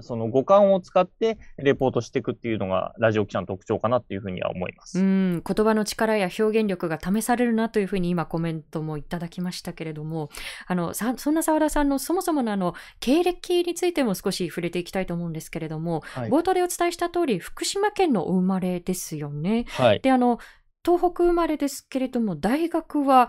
[0.00, 4.98] その五感を使ってレポートしていくっていうのがラジオ記者の特徴かなっていうふうには思います。
[5.00, 10.30] うん、言葉の力や表現力が試されるなというふうに今コメントもいただきましたけれども、
[10.66, 16.30] あの、さそんな澤田さんのそもそものあの、経歴についても少し触れていきたいと思うんですけれども、はい。
[16.30, 19.64] 冒頭でお伝えした通り、福島県のお生まれですよね。
[19.68, 20.00] はい。
[20.00, 20.38] で、あの、
[20.84, 23.28] 東北生まれですけれども、大学は、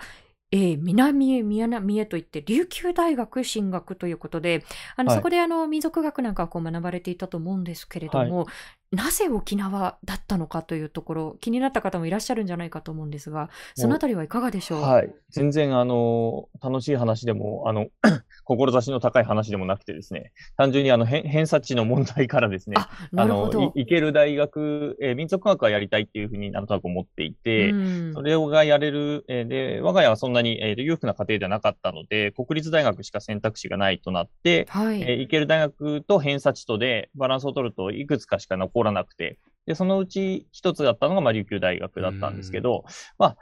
[0.51, 5.17] えー南へ南へといって、琉球大学進学ということで、あの、はい。
[5.17, 8.47] そこであの、民族学なんかをこう学ばれていたと思うんですけれども、
[8.91, 14.81] なぜ沖縄だったのかというところ、気になった方もいらっしゃるんじゃないかと思うんですが、そのあたりはいかがでしょう？
[14.81, 15.13] はい。
[15.29, 17.87] 全然、あの、楽しい話でも、あの、
[18.45, 22.77] 志の高い話でもなくてですね、単純にあの、偏偏差値の問題からですね、
[23.13, 35.01] 行ける大学、えー民族学はやりたいっていうふうになんとなく思っていて、うんそれがやれる、えーで、我が家はそんなに、えー裕福な家庭ではなかったので、国立大学しか選択肢がないとなって、はい。
[35.03, 42.85] えー行ける大学と偏差値とでバランスを取るといくつかしか残らなくて、で、そのうち一つだったのが、まあ、琉球大学だったんですけど、
[43.17, 43.37] まあ、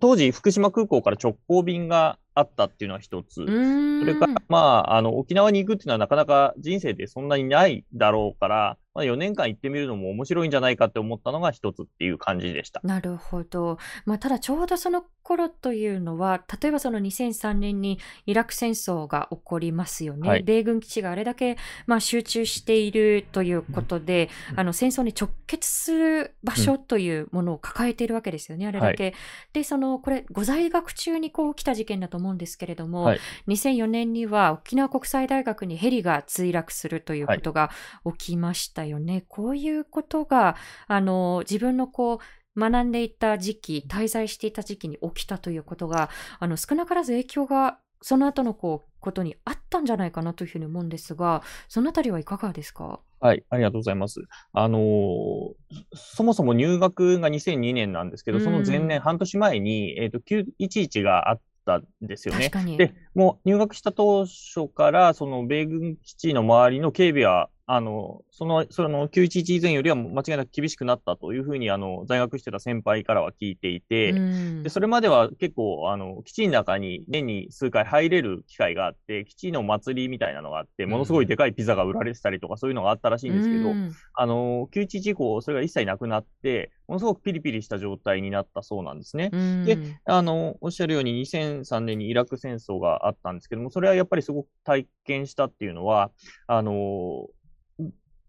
[0.00, 3.34] 当時、福島空港から直行便があったっていうのは一つ。
[3.36, 12.80] それから、まあ、あの、沖縄に行くっていうのはなかなか人生でそんなにないだろうから、まあ、4年間行ってみるのも面白いんじゃないかって思ったのが一つっていう感じでした。
[12.84, 13.78] なるほど。
[14.04, 20.28] まあ、ただちょうどその頃というのは、例えばその2003年にイラク戦争が起こりますよね。
[20.28, 29.14] はい米軍基地があれだけ、まあ、集中しているということで、うんあの戦争に直結する場所というものを抱えているわけですよね、あれだけ。
[29.52, 37.70] で、その、これ、ご在学中にこう起きた事件だと思思うんですけれども、はい2004年には沖縄国際大学にヘリが墜落するということが
[38.18, 39.24] 起きましたよね。
[39.28, 42.20] こういうことが、あの、自分のこ
[42.56, 46.08] う、学んでいた時期、滞在していた時期に起きたということが、
[46.40, 53.00] あの、少なからず影響が、その後のこう、ことにあったんじゃないかなというふうに思うんですが、そのあたりはいかがですか？
[53.20, 54.22] はい、ありがとうございます。
[54.52, 55.52] あのー
[55.94, 62.50] そもそも入学が2002年なんですけど、その前うん年、半年前に、えっと、911があったんですよね確。
[62.50, 62.76] かに。
[62.76, 74.22] で、もう入学した当初から、その米軍基地の周りの警備は、あの、その、その911以前よりは間違いなく厳しくなったというふうに、あの、在学してた先輩からは聞いていて、
[74.56, 74.62] うん。
[74.62, 83.90] で、それまでは結構、あの、基地の中に年に数回入れる機会があって、基地の祭りみたいなのがあって、ものすごいでかいピザが売られてたりとか、そういうのがあったらしいんですけどう、ん。
[84.14, 89.28] あの、911以降、それが一切なくなって、ものすごくピリピリした状態になったそうなんですね。
[89.30, 89.64] うん。
[89.64, 96.10] であの、おっしゃるように2003年にイラク戦争があったんですけども、それはやっぱりすごく体験したっていうのは、
[96.46, 97.26] あの、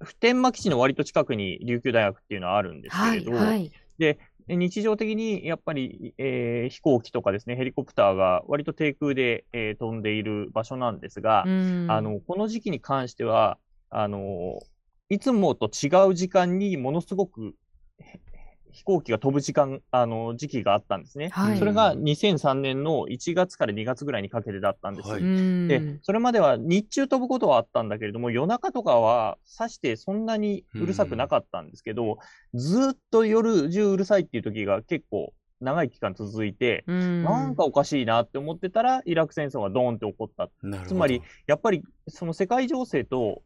[0.03, 3.71] 普天間基地の割と近くに琉球大学っていうのはあるんですはい、けれど、はい。
[4.47, 13.57] 日常的にやっぱり、えー飛行機とかですね、ヘリコプターが割と低空で、えー飛んでいる場所なんですが、うんあの、この時期に関しては、
[13.89, 14.59] あの、
[15.09, 17.53] いつもと違う時間にものすごく
[17.99, 18.19] へ
[18.71, 21.29] 飛行機が飛ぶ時間、あの、時期があったんですね。
[21.29, 25.09] はいそれが2003年の1月から2月ぐらいにかけてだったんです。
[25.09, 32.19] はいうんで、それまでは日中飛ぶことはあったんだけれども、夜中とかはさしてそんなにうるさくなかったんですけど、
[32.53, 40.95] ずっと夜中うるさいっていう時が結構長い期間続いて、うんなんかおかしいなって思ってたら、イラク戦争がドーンって起こったなるほど。
[40.95, 43.41] つまり、やっぱりその世界情勢と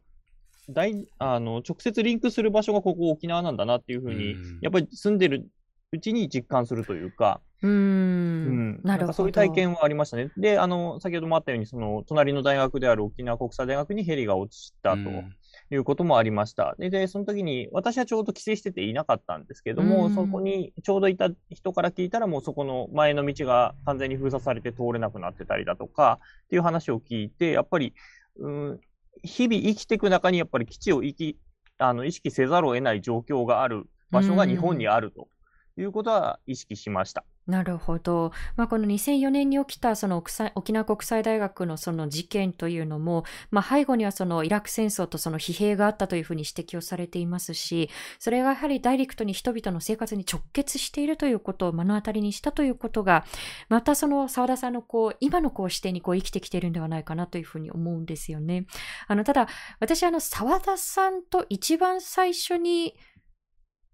[0.70, 5.48] 大あの直接リンクする場所がここ沖縄なんだなっていうふうに、うんやっぱり住んでる
[5.92, 8.80] うちに実感するというか、ううんん。
[8.82, 9.04] なるほど。
[9.04, 10.30] んかそういう体験はありましたね。
[10.36, 15.34] で、あの、先ほどもあったように、その隣の大学である沖縄国際大学にヘリが落ちたとうん
[15.70, 16.74] いうこともありました。
[16.78, 27.94] で、でその時に私はちょうど帰省してていなかったんですけども、うんそこにちょうどいた人から聞いたら、もうそこの前の道が完全に封鎖されて通れなくなってたりだとかっていう話を聞いて、やっぱり、
[28.38, 28.80] うん、
[29.22, 31.38] 日々生きていく中にやっぱり基地を生き
[31.78, 35.28] あの意識せざるを得ない状況がある場所が日本にあると
[35.76, 37.24] いうことは意識しました。
[37.46, 38.32] なるほど。
[38.56, 53.26] まあ、この2004年に起きたその沖縄国際大学のその事件というのも、まあ、背後にはそのイラク戦争とその疲弊があったというふうに指摘をされていますし、それがやはりダイレクトに人々の生活に直結しているということを目の当たりにしたということが、
[53.68, 58.64] またその澤田さんのこう今のこう視点にこう生きてきているんではないかなというふうに思うんですよね。
[59.06, 59.48] あのただ、
[59.80, 62.94] 私あの澤田さんと一番最初に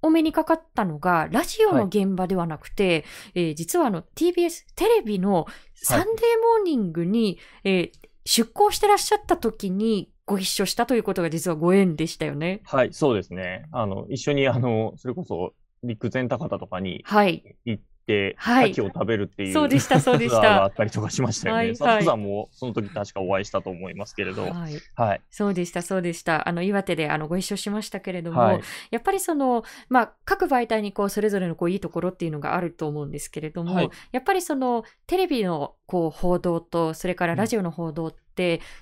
[0.03, 12.61] お目にかかったのが、ラジオの現場ではなくて、えー実はあの TBS テレビのサンデーモーニングに、えー出向してらっしゃった時にご一緒したということが実はご縁でしたよね。
[12.65, 13.67] はい、そうですね。
[13.73, 17.57] あの、一緒に、あの、それこそ、陸前高田とかにはい。
[17.65, 21.59] 行って、はい牡蠣を食べるっていう、そうでした そうでしたツアーがあったりとかしましたよね。
[21.59, 24.83] はいはいさんもその時確かお会いしたと思いますけれど、はい。
[24.95, 25.21] はい。
[25.31, 26.49] そうでした、そうでした。
[26.49, 28.61] あの、岩手であのご一緒しましたけれども、はい。
[28.91, 38.30] やっぱりその、まあ、各媒体にこう、それぞれのこう、いいところっていうのがあると思うんですけれども、はいやっぱりその、テレビのこう、報道と、それからラジオの報道って、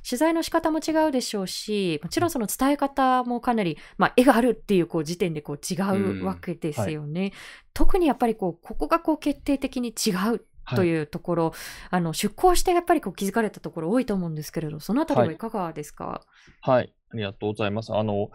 [0.08, 5.76] 取材の仕方も違うでしょうし、もちろんその伝え方もかなり、まあ、絵があるっていうこう、時点でこう、違
[6.20, 7.32] うわけですよね。
[7.74, 10.44] 特にやっぱりこう、ここがこう、決定的に違う
[10.74, 11.52] というところ、
[11.90, 16.22] あの、出向してやっぱりこう、気づかれたところ多いと思うんですけれど、そのあたりはいかがですか、
[16.60, 16.92] はい。
[17.10, 17.94] ありがとうございます。
[17.94, 18.30] あの、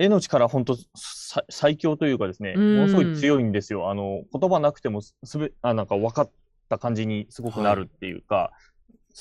[0.00, 3.90] 絵の力、本当さ最強というかですね、うんものすごい強いんですよ。
[3.90, 6.30] あの、言葉なくてもすすべ、あ、なんか分かっ
[6.70, 8.50] た感じにすごくなるっていうか、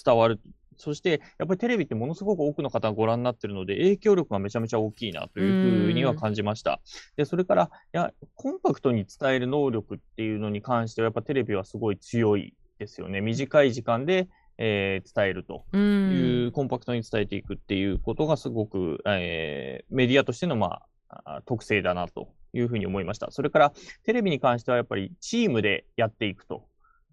[0.05, 0.39] 伝わる。
[0.79, 6.79] そして、やっぱりテレビってものすごく多くの方がご覧になってるので、影響力がめちゃめちゃ大きいなというふうには感じました。
[7.17, 13.19] で、それから、いや、コンパクトに伝える能力っていうのに関しては、やっぱテレビはすごい強いですよね。
[13.19, 15.65] 短い時間で、えー伝えると。
[15.73, 23.31] うんいうコンパクトに伝えていくっていうことがすごく、えーメディアとしての、まあ、あ特性だなというふうに思いました。
[23.31, 26.68] それからテレビに関してはやっぱりチームでやっていくと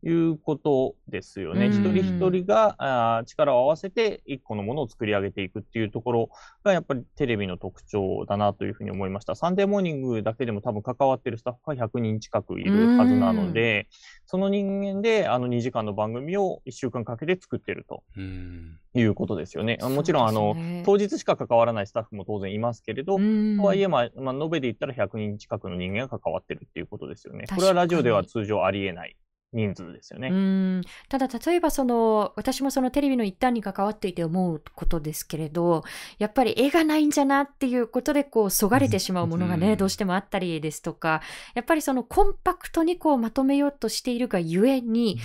[0.09, 1.67] いうことですよね。
[1.67, 6.31] うん一人一人があー力を合わせて一個のものを作り上げていくっていうところ
[6.63, 9.35] がやっぱりテレビの特徴だなというふうに思いました。
[9.35, 13.89] サンデーモーニングだけでも多分関わってるスタッフが100人近くいるはずなので、
[14.27, 18.05] その人間であの2時間の番組を1週間かけて作ってると。
[18.17, 19.77] うんいうことですよね。
[19.83, 27.45] あもちろん、あの当日しか関わらないスタッフも当然いますけれど、うんとはいえ、まあ、まあ、延べで言ったら100人近くの人間が関わってるっていうことですよね。
[27.55, 29.17] これはラジオでは通常ありえない
[29.53, 30.29] 人数ですよね。
[30.29, 30.83] うん。
[31.09, 35.85] ただ例えばその私もそのテレビの一端に関わっていて思うことですけれど
[36.19, 39.77] やっぱり絵がないんじゃなっていうことでこうそがれてしまうものがね、うん。
[39.77, 41.23] どうしてもあったりですとか
[41.55, 45.19] やっぱりそのコンパクトにこうまとめようとしているがゆえに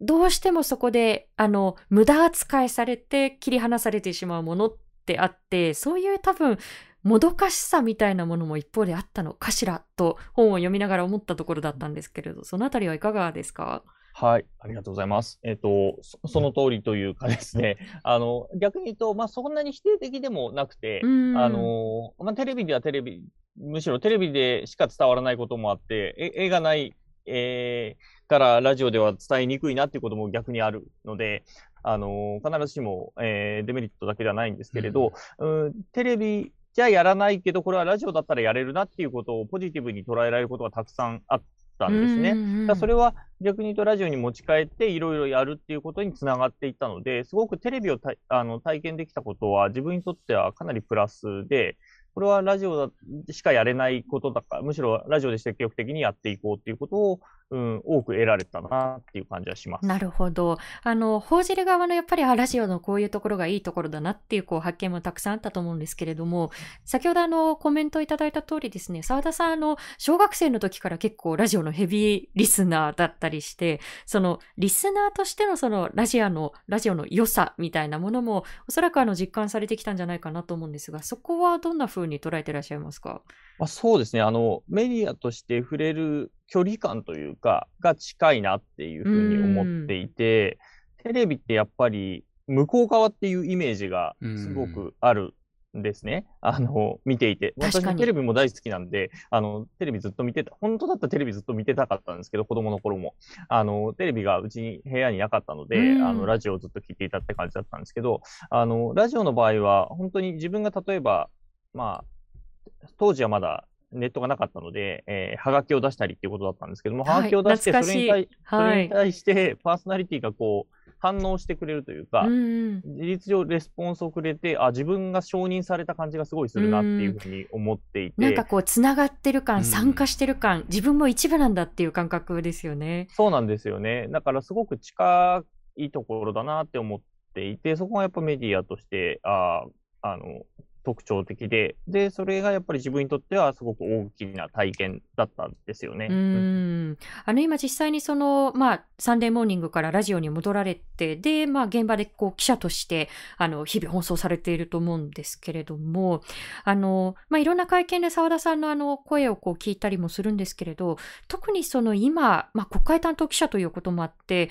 [0.00, 6.58] どうしてもそこであの無駄扱いされて切り離されてしまうものってあってそういう多分
[7.02, 13.82] もどかしさみたいなものも一方であったのかしらと本を読みながら思ったところだったんですけれどそのあたりはいかがですか？
[14.14, 15.40] はい、ありがとうございます。
[15.42, 21.36] えっと、そその通りというかですね、 あの、逆に言うと、まあ、そんなに否定的でもなくて、うん。
[21.38, 23.24] あの、まあ、テレビではテレビ、
[23.56, 26.94] むしろテレビでしか伝わらないこともあって、え絵がない、
[27.26, 31.42] えーからラジオでは伝えにくいなっていうことも逆にあるので、
[31.82, 41.42] あの、必ずしも、えーデメリットだけではないんですけれど、うん、テレビじゃやらないけど、これはラジオだったらやれるなっていうことをポジティブに捉えられることがたくさんあっ
[41.78, 42.30] たんですね。
[42.30, 51.76] うんうんうんだそれは逆に言うとラジオに持ち帰っていろいろやるっていうことにつながっていったので、すごくテレビをたあの体験できたことは自分にとってはかなりプラスで、
[52.14, 52.92] これはラジオだ
[53.32, 57.20] しかやれないことだから、むしろラジオで積極的にやっていこうっていうことを、
[57.52, 59.86] うん、多く得られたなっていう感じはします。
[59.86, 60.56] なるほど。
[60.82, 66.50] あの、報じる側のやっぱり、あ、ラジオのこういうところがいいところだなっていうこう発見もたくさんあったと思うんですけれども、
[66.86, 83.22] 先ほどあの、コメントいただいた通りですね、澤田さん、あの、小学生の時から結構ラジオのヘビーリスナーだったりして、その、リスナーとしてのその、ラジオの、ラジオの良さみたいなものも、おそらくあの、実感されてきたんじゃないかなと思うんですが、そこはどんな風に捉えてらっしゃいますか？
[83.58, 84.22] まあ、そうですね。
[84.22, 90.58] あの、メディアとして触れる距離感というか、が近いなっていうふうに思っていて、
[91.02, 95.32] テレビってやっぱり向こう側っていうイメージがすごくある
[95.74, 96.26] んですね。
[96.42, 97.54] あの、見ていて。
[97.56, 103.14] 私もテレビも大好きなんで、あの、テレビずっと見てた、本当だったらテレビずっと見てたかったんですけど、子供の頃も。
[103.48, 111.30] あの、テレビがうちに部屋になかったので、うんあの、ラジオをずっと聞いていたって感じだったんですけど、あの、ラジオの場合は、本当に自分が例えば、
[111.72, 118.90] まあ、当時はまだネットがなかったので、えー、はがきを出したりっていうことだったんですけども、はいはがきを出して、それに対、そはいれに。
[118.90, 133.08] 対して、パーソナリティがこう、反応してくれるというか、うんうん事実上レスポンスをくれて、あ、自分が承認された感じがすごいするなっていうふうに思っていて、なんかこう、つながってる感、うん参加してる感、自分も一部なんだっていう感覚ですよね。
[133.10, 134.06] そうなんですよね。
[134.10, 135.42] だからすごく近
[135.76, 137.00] いところだなって思っ
[137.34, 139.64] ていて、そこがやっぱメディアとして、あ
[140.02, 140.42] あの、
[140.84, 146.08] 特徴的で、で、それがやっぱり自分にとってはすごく大きな体験だったんですよね。
[146.10, 146.98] うん。
[147.24, 156.22] あの、今実際にその、まあ、サンデーモーニングからラジオに戻られて、で、まあ、現場でこう、記者として、あの、日々放送されていると思うんですけれども、
[156.64, 160.96] あの、まあ、いろんな会見で澤田さんのあの、声をこう、聞いたりもするんですけれど、
[161.28, 164.50] 特にその今、まあ、国会担当記者ということもあって、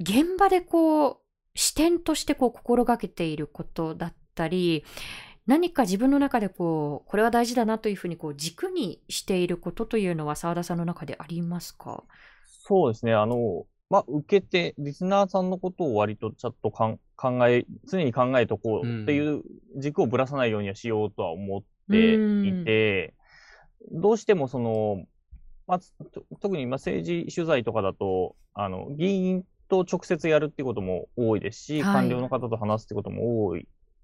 [0.00, 1.16] 現場でこう、
[1.54, 4.84] 視点としてこう、心がけていることだったり、
[5.46, 12.04] 何か自分の中でこう、これは大事だなというふうにこう軸にしていることというのは澤田さんの中でありますか？
[12.46, 13.14] そうですね。
[13.14, 19.42] あの、まあ、受けて、リスナーさんのことを割とちょっとかん考え、常に考えとこうっていう
[19.76, 23.14] 軸をぶらさないようにはしようとは思っていて、
[23.90, 25.04] どうしてもその、
[25.66, 25.80] まあ、
[26.40, 31.94] 特にまあ政治取材とかだと、あの、議員と直接やるっていうことも多いですし、はい。
[31.94, 33.56] 官僚の方と話すってことも多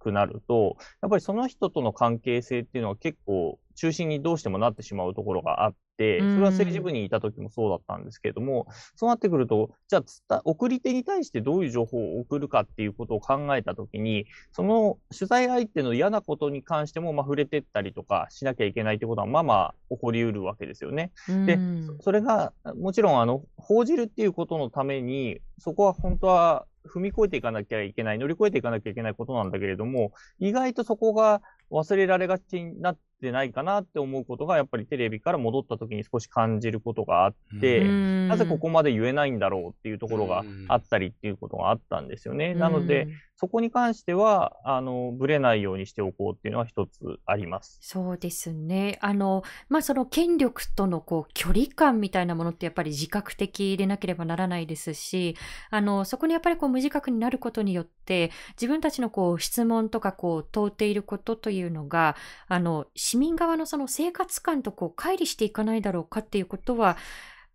[0.06, 21.12] くなると、やっぱりその人との関係性っていうのは結構中心にどうしてもなってしまうところがあって、それは政治部にいた時もそうだったんですけれども、そうなってくると、じゃあつた、送り手に対してどういう情報を送るかっていうことを考えたときに、その取材相手の嫌なことに関しても、まあ、触れてったりとかしなきゃいけないってことは、まあまあ起こりうるわけですよね。
[21.46, 42.54] でうんそれが、もちろん、あの、報じるっていうことのために、そこは本当は踏み越えていかなきゃいけない、乗り越えていかなきゃいけないことなんだけれども、意外とそこが忘れられがちになってないかなって思うことが、やっぱりテレビから戻った時に少し感じることがあって、うんなぜここまで言えないんだろうっていうところがあったりっていうことがあったんですよね。
[42.54, 47.78] なので、、そこに関しては、あの、ぶれないようにしておこうっていうのは一つあります。
[47.82, 48.98] そうですね。
[49.02, 55.36] あの、まあ、その権力とのこう距離感みたいなものってやっぱり自覚的でなければならないですし、
[55.70, 62.16] あの、そこにやっぱりこう無自覚になることによって、自分たちのこう質問とかこう問うていることというのが、
[62.48, 66.98] あの、市民側のその生活感とこう乖離していかないだろうかっていうことは、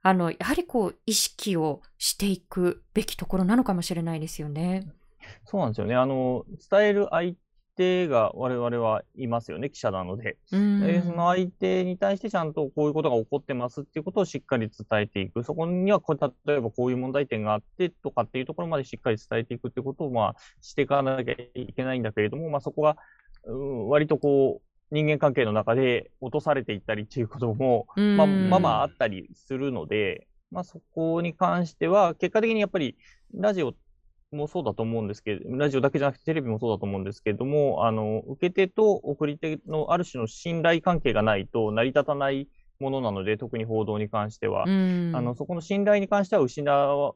[0.01, 4.91] あの、やはりこう意識をしていくべきところなのかもしれないですよね。
[5.45, 5.95] そうなんですよね。
[5.95, 7.41] あの、伝える相手
[7.81, 10.37] 手が我々はいますよね、記者なので。
[10.49, 15.43] その相手に対してちゃんとこういうことが起こってますっていうことをしっかり伝えていく。
[15.43, 22.97] そこにはこう、例えばこういう問題点があってとかっていうところまでしっかり伝えていくっていうことを、まあ、していかなきゃいけないんだけれども、まあそこが、
[23.45, 28.17] うん割とこう、人間関係の中で落とされていったりっていうことも、うん。
[28.17, 32.97] まあ、まあまああったりするので、まあそこに関しては、結果的にやっぱり
[33.33, 33.73] ラジオ
[34.31, 42.47] もそうだと思うんですけど、ラジオだけじゃなくてテレビもそうだと思うんですけれども、あの、受け手と送り手のある種の信頼関係がないと成り立たない
[42.81, 44.65] ものなので、特に報道に関しては。
[44.67, 46.63] うんあの、そこの信頼に関しては失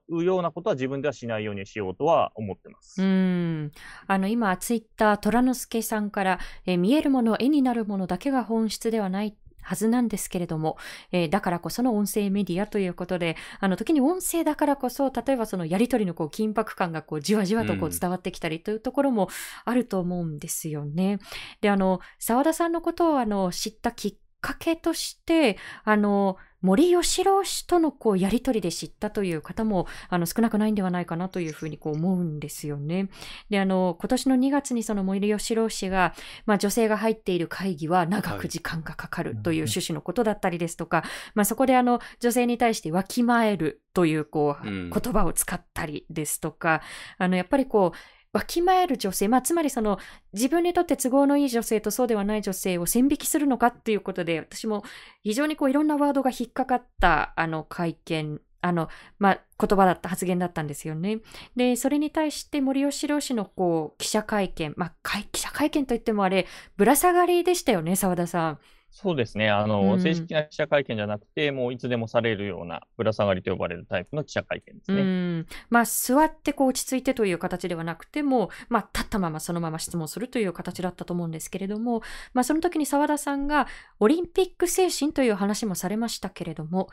[0.10, 3.02] うようなことは自分ではしないようにしようとは思ってます。
[3.02, 3.72] うん
[4.08, 10.78] あの今、ツイッター、虎之助さんから、えー見えるもの、絵になるものだけが本質ではないはずなんですけれども、
[11.12, 19.30] えーだからこその音声メディアということで、あの時に音声だからこそ、例えばそのやりとりのこう緊迫感がこうじわじわとこううん伝わってきたりというところも
[19.64, 21.18] あると思うんですよね。
[21.62, 33.10] で、あの、澤田さんのことをあの知ったきっかけとして、あの、森喜朗氏とのこうやりとりで知ったという方もあの少なくないんではないかなというふうにこう思うんですよね。
[33.52, 36.14] で、あの、今年の2月にその森喜朗氏が、
[36.46, 44.90] まあ女性が入っている会議は長く時間がかかるという趣旨のことだったりですとか、まあそこであの女性に対してわきまえるというこううん。
[44.92, 46.82] 言葉を使ったりですとか、
[47.18, 47.98] あのやっぱりこう、
[48.36, 49.98] わきまえる女性、まあ、つまりその
[50.34, 54.84] 自分にとって都合のいい女性とそうではない女性を線引きするのかっていうことで、私も
[55.24, 61.20] 非常にこういろんなワードが引っかかったあの会見、あの、まあ、言葉だった、発言だったんですよね。
[61.56, 68.60] で、それに対して森喜朗氏のこう記者会見、まあ、記者会見といってもあれ、ぶら下がりでしたよね、澤田さん。
[68.98, 69.50] そうですね。
[69.50, 75.02] あうの、ん正式な記者会見じゃなくて、もういつでもされるようなぶら下がりと呼ばれるタイプの記者会見ですうね。
[75.42, 75.48] ん。
[75.70, 83.68] まあ、座ってこう落ち着いてという形ではなくても、まあ、立ったままそのまま質問するという形だったと思うんですけれども、まあ、その時に澤田さんが
[84.00, 86.88] オリンピック精神という話もされましたけれども、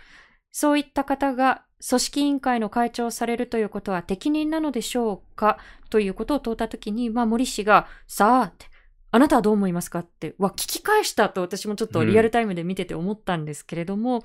[0.50, 8.71] そういった方が組織委員会の会長をされるということは適任なのでしょうかということを問うた時に、まあ、森氏が、さあって、
[9.12, 14.24] あなたはどう思いますかって、わ、聞き返したと私もちょっとリアルタイムで見てて思ったんですけれども、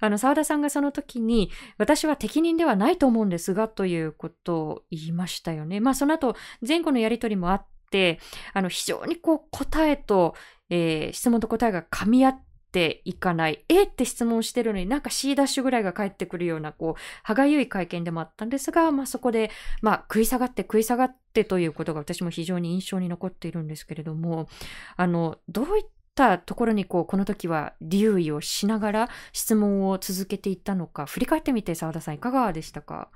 [0.00, 5.80] あの、澤田さんがその時に、私は適任ではないと思うんですが、ということを言いましたよね。
[5.80, 6.34] まあ、その後、
[6.66, 8.18] 前後のやりとりもあって、
[8.54, 10.34] あの、非常にこう、答えと、
[10.70, 13.64] えー質問と答えが噛み合ってていかない。
[13.68, 19.50] A って質問してるのになんか C ダッシュぐらいが返ってくるような、こう、歯がゆい会見でもあったんですが、まあ、そこで、
[19.82, 24.48] まあ、食い下がって食い下がってということが私も非常に印象に残っているんですけれども、
[24.96, 33.10] あの、どういったところにこう、この時は留意をしながら質問を続けていったのか、振り返ってみて澤田さんいかがでしたか？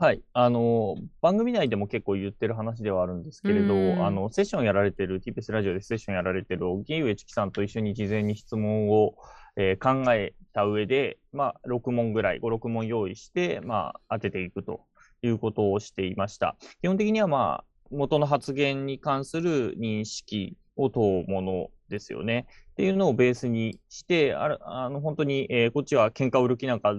[0.00, 0.22] はい。
[0.32, 9.14] あの、番組内でも結構言ってる話ではあるんですけれど、うんあの、セッションやられてる、TBS ラジオでセッションやられてる、荻上チキさんと一緒に事前に質問を、
[9.56, 14.86] えー考えた上で、まあ、6問ぐらい、5、6問用意して、まあ、当てていくと
[15.20, 16.56] いうことをしていました。
[16.80, 22.46] 基本的には、まあ、元の発言に関する認識を問うものですよね。
[22.70, 26.94] っていうのをベースにして、あるあの本当に、えーこっちは喧嘩売る気なんか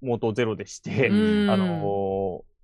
[0.00, 1.80] 元ゼロでして、うんあの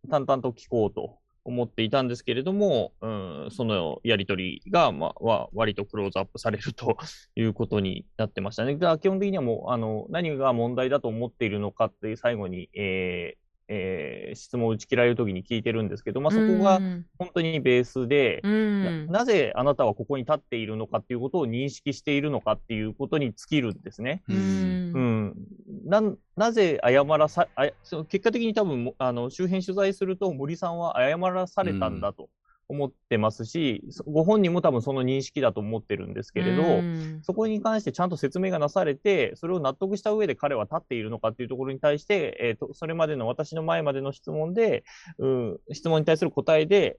[0.08, 6.96] 淡々と聞こうと思っていたんですけれども、うん、そのやり取りが、まあ、は割とクローズアップされると
[7.36, 8.74] いうことになってましたね。
[8.74, 24.22] だから基本的にはもう、あの、何が問題だと思っているのかっていう最後に、えーえー質問を打ち切られるときに聞いてるんですけど、まあ、そこがうん本当にベースで、うんななぜあなたはここに立っているのかっていうことを認識しているのかっていうことに尽きるんですね。
[24.28, 24.92] ううん。
[24.94, 25.34] うん、
[25.84, 32.28] なんなぜ謝らさあその結果的に多分もあの周辺取材すると森さんは謝らされたんだと
[32.70, 37.20] 思ってますし、そご本人も多分その認識だと思ってるんですけれど、うん。
[37.22, 44.84] そこに関してちゃんと説明がなされて、それを納得した上で彼は立っているのかっていうところに対して、えーとそれまでの私の前までの質問で、
[45.18, 46.98] うん、質問に対する答えで、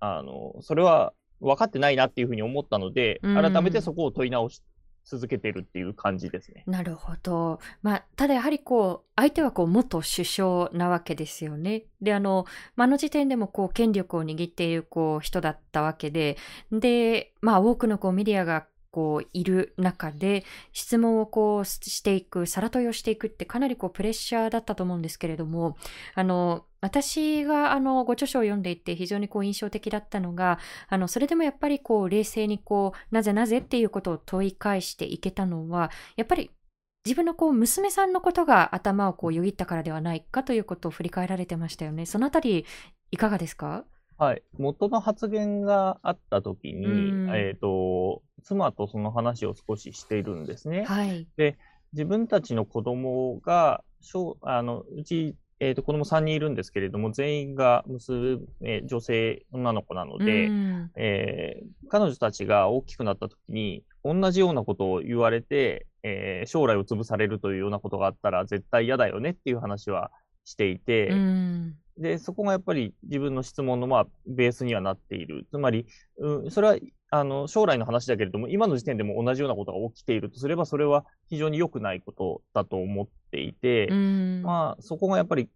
[0.00, 3.34] あのそれは分かってないなっていうふうに思ったので、うん。
[3.34, 4.60] 改めてそこを問い直し
[5.06, 6.64] 続けてるっていう感じですね。
[6.66, 7.60] なるほど。
[7.80, 11.84] まあ、ただやはりこう、相手はこう、元首相なわけですよね。
[12.02, 12.44] で、あの、
[12.74, 16.36] まああの時点でもこう、権力を握っているこう、人だったわけで、
[16.72, 25.76] で、まあ、多くのこう、メディアがこう、いる中で、質問をこう、していく、さら問いをしていくってかなりこう、プレッシャーだったと思うんですけれども、
[26.14, 30.58] あの、私があのご著書を読んでいて非常にこう印象的だったのが
[30.88, 36.50] あのそれでもやっぱりこう冷静にこうなぜなぜっていうことを問い返していけたのはやっぱり
[37.04, 42.06] 自分のこう娘さんのことが頭をこうよぎったからではないかということを振り返られてましたよね。
[42.06, 42.64] そのあたり
[43.10, 43.84] いかがですか？
[44.18, 44.42] はい。
[44.58, 46.90] 元の発言があったときに、う
[47.28, 50.84] んえっ、と、妻とその話を少ししているんですね。
[50.84, 51.28] はい。
[51.92, 58.38] 自分たちの子供が、小あのうち、えー、と子供3人いるんですけれども、全員が娘、
[58.84, 70.10] 女性、女の子なので、うんえー彼女たちが大きくなった時に、同じようなことを言われて、えー将来を潰されるというようなことがあったら絶対嫌だよねっていう話は
[70.44, 75.46] していて、うんで、そこがやっぱり自分の質問のまあベースにはなっている。
[75.50, 75.86] つまり、
[76.18, 76.76] うん、それは
[77.10, 84.42] あの将来の話だけれども、今の時点でも同じようなことが起きているとすれば、それは非常に良くないことだと思っていて、うん。
[84.42, 85.48] まあ、そこがやっぱり、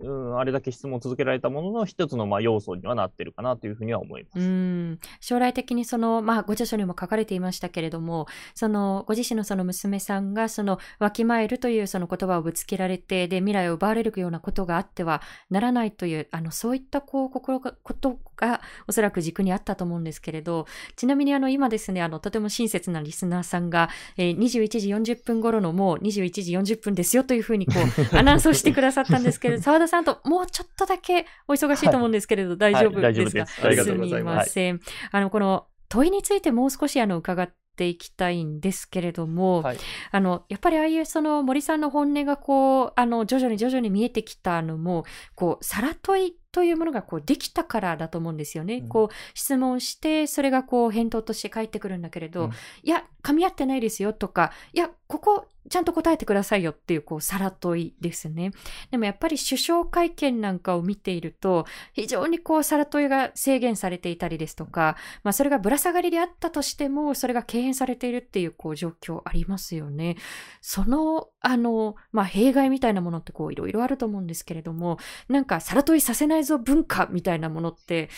[0.00, 4.40] うん、あれだけ質問を続けられたものの一つのまあ要素にはなってるかなというふうには思います。
[4.40, 20.66] うん将来的にその、まあ、ご著書にも書かれていましたけれども、そのご自身のその娘さんがそのわきまえるというその言葉をぶつけられて、で未来を奪われるようなことがあってはならないという、あのそういったこう心がことがおそらく軸にあったと思うんですけれど、
[20.96, 33.66] ちなみにあの今ですね、あのとても親切なリスナーさんが、えー21時40分頃のもう21時40分ですよというふうにこう アナウンスをしてくださったんですけれど、澤田さんともうちょっとだけお忙しいと思うんですけれど、大丈夫ですか、です。
[33.66, 34.50] ありがとうございます。
[34.50, 34.98] すみません。
[35.12, 39.78] あの、この問いについてもう少しあの伺っていきたいんですけれども、はい。
[40.10, 45.04] あの、やっぱりああいうその森さんの本音がこう、あの、徐々に徐々に見えてきたのも、
[45.34, 48.78] こう、さら問いというものがこうできたからだと思うんですよね。
[48.78, 48.88] うん。
[48.88, 52.50] こう、質問して、それがこう、返答として返ってくるんだけれど、うん。
[52.82, 58.52] いや、噛み合ってないですよとか、いや、ここ、ちゃんと答えてくださいよっていう、こう、さら問いですね。
[58.90, 70.16] でもやっぱり首相会見なんかを見ていると、非常にこう、さら問いが制限されていたりですとか、まあ、それがぶら下がりであったとしても、それが敬遠されているっていう、こう、状況ありますよね。
[70.60, 74.98] その、あの、まあ、弊害みたいなものって、こう、いろいろあると思うんですけれども、
[75.28, 78.08] なんか、さら問いさせないぞ文化みたいなものって、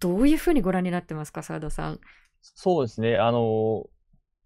[0.00, 2.00] どういうふうにご覧になってますか、澤田さん？
[2.42, 3.16] そうですね。
[3.16, 3.84] あの、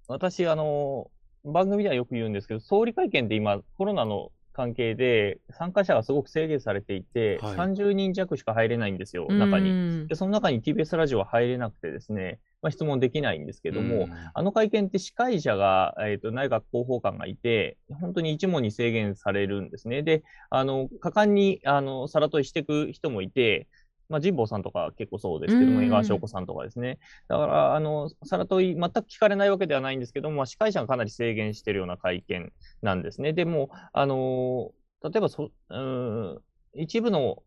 [0.09, 1.11] 私、あの、
[1.53, 9.71] 番組ではよく言うんですけど、総理会見って今、コロナの関係で参加者がすごく制限されていて、はい30人弱しか入れないんですよ、中に。
[9.71, 20.03] にで、その中に TBS ラジオは入れなくてですね、まあ、質問できないんですけども、うんあの会見って司会者が、えっ、と、内閣広報官がいて、本当に一問に制限されるんですね。
[20.03, 23.69] で、あの、果敢に、あの、さら問いしていく人もいて、
[24.09, 26.99] まあ、神保さんとか結構そうですけども、うん江川翔子さんとかですね。
[27.29, 32.53] だから、あの、さら問い、全く聞かれないわけではないんですけども、まあ、司会者がかなり制限しているような会見
[32.83, 33.33] なんですね。
[33.33, 36.39] でも、あの、例えばそ、うん、
[36.75, 37.43] 一部の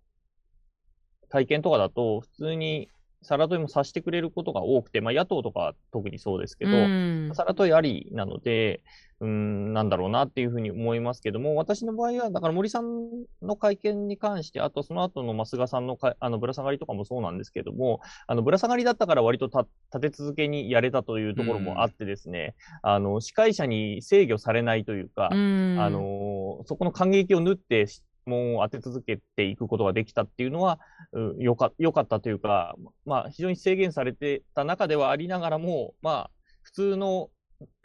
[1.30, 2.90] 体験とかだと、普通に
[3.22, 7.32] さら問いもさせてくれることが多くて、まあ、野党とかは特にそうですけど、うん。
[7.34, 8.82] さら問いありなので、
[9.20, 13.10] うーん、なんだろうなっていうふうに思いますけども、私の場合は、だから森さん
[13.42, 25.78] の会見に関して、あとその後の増賀さんのかあのぶら下がりとかもそうなんですけども、あのぶら下がりだったから割とた立て続けにやれたというところもあってですね、あの司会者に制御されないというか、うん。
[25.80, 30.80] あのそこの感激を縫って質問を当て続けていくことができたっていうのは、
[31.12, 32.76] うよかよかったというか、
[33.06, 37.30] まあ、非常に制限されてた中ではありながらも、まあ、普通の、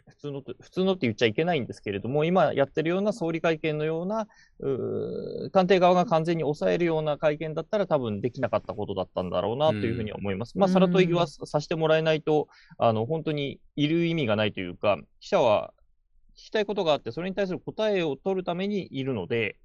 [0.07, 4.27] 普通のと、普通のって言っちゃいけないんですけれども、今やってるような総理会見のような、
[4.59, 10.57] うー官邸側が完全に抑えるような会見だったら多分できなかったことだったんだろうなというふうには思います。
[10.57, 15.73] まあ、さら問いはさせてもらえないと、あの、本当にいる意味がないというか、記者は
[16.35, 19.57] 聞きたいことがあって、それに対する答えを取るためにいるので、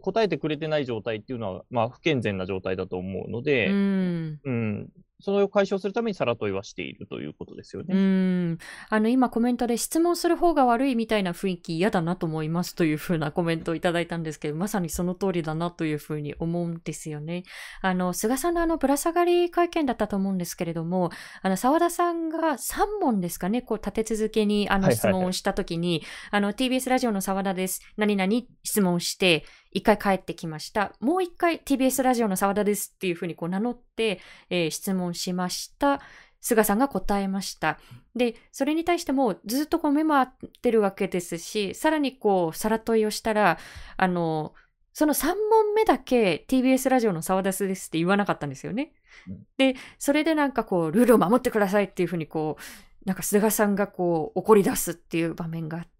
[0.00, 4.40] 答えてくれてない状態っていうのは、まあ、不健全な状態だと思うので、うん。
[4.44, 4.88] うん、
[5.20, 7.98] それを解消するためにさら問いはしているということですよねう。
[7.98, 8.58] ん
[8.88, 17.44] あの今コメントで質問する方が悪いみたいな雰囲気嫌だなと思いますというふうなコメントをいただいたんですけどまさにその通りだなというふうに思うんですよね。
[17.80, 21.10] あの菅さんのあのぶら下がり会見だったと思うんですけれども
[21.42, 36.00] あの澤田さんが3問ですかねこう立て続けにあの質問をしたときに、あの TBS ラジオの澤田です何々質問して一回帰ってきましたもう一回 TBS ラジオの澤田ですっていうふうにこう名乗って、えー質問しました。
[36.40, 37.78] 菅さんが答えました。
[38.16, 40.32] で、それに対してもずっとこうメモっ
[40.62, 43.58] てるわけですし、さらにこう、さら問いをしたら、
[43.96, 44.54] あの、
[44.92, 45.36] その3問
[45.74, 48.92] 目だけ TBS ラジオの沢田ですって言わなかったんですよね
[49.28, 49.46] うん。
[49.56, 52.62] で、それでなんかこう、ルールを守ってくださいっていうふうにこう、
[53.06, 55.90] なんか菅さんがこう、怒り出すっていう場面があって、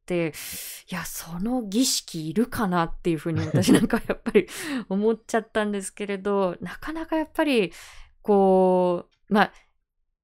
[0.90, 4.48] いや、その儀式いるかなっていうふうに 私なんかやっぱり
[4.88, 7.72] 思っちゃったんですけれど、なかなかやっぱり、
[8.22, 9.52] こう、まあ、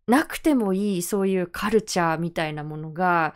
[0.07, 3.35] なくてもいいそういうカルチャーみたいなものが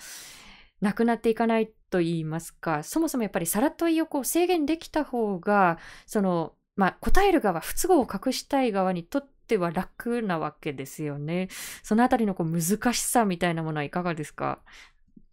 [0.80, 11.48] なくなっていかないと言いますか、そもそもやっぱりさら問いをこう制限できた方が、その、まあ、答える側、不都合を隠したい側にとっっては楽なわけですよね。
[11.82, 14.60] そのあたりのこう難しさみたいなものはいかがですか？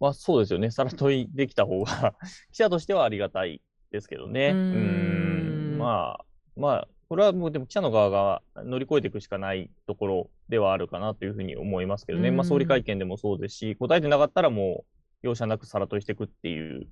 [0.00, 0.70] まあそうですよね。
[0.70, 2.14] さら問いできた方が
[2.52, 4.48] 記者としてはありがたいですけどね。
[4.48, 5.78] うーうんん。
[5.78, 6.24] まあ、
[6.56, 12.28] まあ、これはもうでも記者の側が乗り越えていくしかないところではあるかなというふうに思いますけどね。
[12.28, 14.84] うんまあ総理会見でもそうですし、答えてなかったらも
[15.22, 16.86] う容赦なくさら問いしていくっていう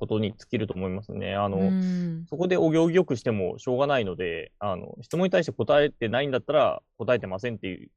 [0.00, 1.34] ことに尽きると思いますね。
[1.34, 7.90] あの、うんそこでお行儀よくしてもしょうがないので、あの、質問に対して答えてないんだったら、答えてませんっていう、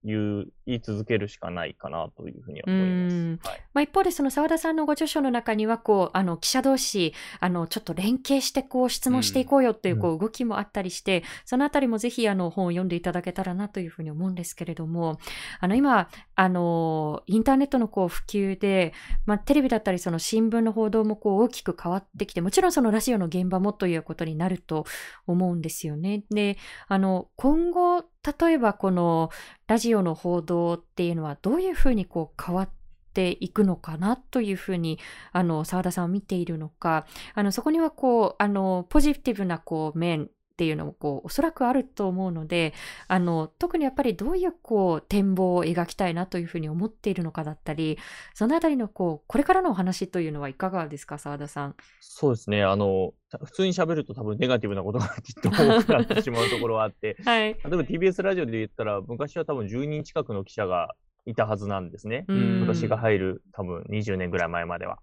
[0.66, 3.16] 言い続けるしかないかなというふうには思います。
[3.16, 15.20] うんはいまあ、一方で、その澤田さんのご著書の中には、こう、あの、記者同士、あの、ちょっと連携して、こう、質問していこうよっていう、うんこう、動きもあったりして、そのあたりもぜひ、あの、本を読んでいただけたらなというふうに思うんですけれども、
[15.60, 18.94] あの、今、あの、インターネットのこう、普及で、
[19.26, 24.86] まあ、テレビだったり、その新聞の報道もこう、大きく変わってきて、もちろんそのラジオの現場もということになると
[25.28, 26.24] 思うんですよね。
[26.32, 29.30] で、あの、今後、例えばこの
[29.68, 32.70] ラジオの報道っていうのはどういうふうにこう変わっ
[33.14, 35.00] ていくのかなというふうに、
[35.32, 42.74] あの、澤田さんを見ているのか、あの、そこにはこう、あの、ポジティブなこう、面っていうのもこう、おそらくあると思うので、
[43.08, 47.98] あの、特にやっぱりどういうこう、展望を描きたいなというふうに思っているのかだったり、
[48.36, 51.76] そのあたりのこう、これからのお話というのはいかがですか、澤田さん？
[52.02, 52.64] そうですね。
[52.64, 57.54] あの、た普通に喋ると多分ネガティブなことがきっと多くなってしまうところはあって、 はい。
[57.54, 60.94] 例えば TBS ラジオで言ったら、昔は多分10人近くの記者が
[61.26, 62.26] いたはずなんですね。
[62.28, 65.00] うん私が入る多分20年ぐらい前までは。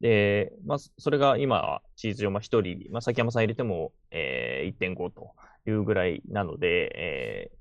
[0.00, 5.34] で、まあ、そそれが今は事実上、まあ、1人、まあ、崎山さん入れても、えー1.5と
[5.66, 7.58] いうぐらいなので、えー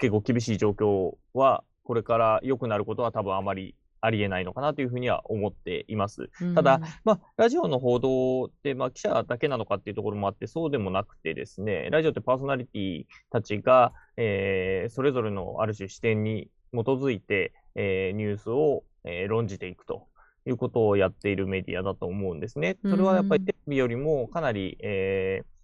[0.00, 6.30] 結構厳しい状況は、これから良くなることは多分あまりありえないのかなというふうには思っています。
[6.54, 20.06] ただ、まあ、ラジオの報道って、まあ、記者だけなのかっていうところもあって、そうでもなくてですね、ラジオってパーソナリティたちが、えーそれぞれのある種視点に基づいて、えーニュースを、えー論じていくと
[20.46, 22.78] いうことをやっているメディアだと思うんですね。
[22.82, 25.58] それはやっぱりテレビよりもかなり、えー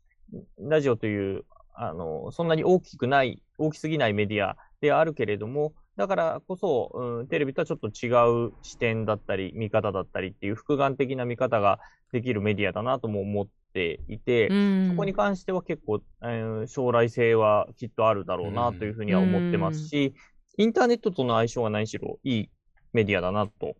[0.58, 1.44] ラジオという、
[1.74, 8.10] あの、そんなに大きくない、大きすぎないメディアであるけれども、だからこそ、うん、テレビとはちょっと違
[8.48, 11.78] う視点だったり、見方だったりっていう複眼的な見方が
[12.12, 20.14] できるメディアだなとも思っていて、うんそこに関しては結構、えー将来性はきっとあるだろうなというふうには思ってますし、
[20.56, 22.50] インターネットとの相性は何しろいい
[22.92, 23.76] メディアだなと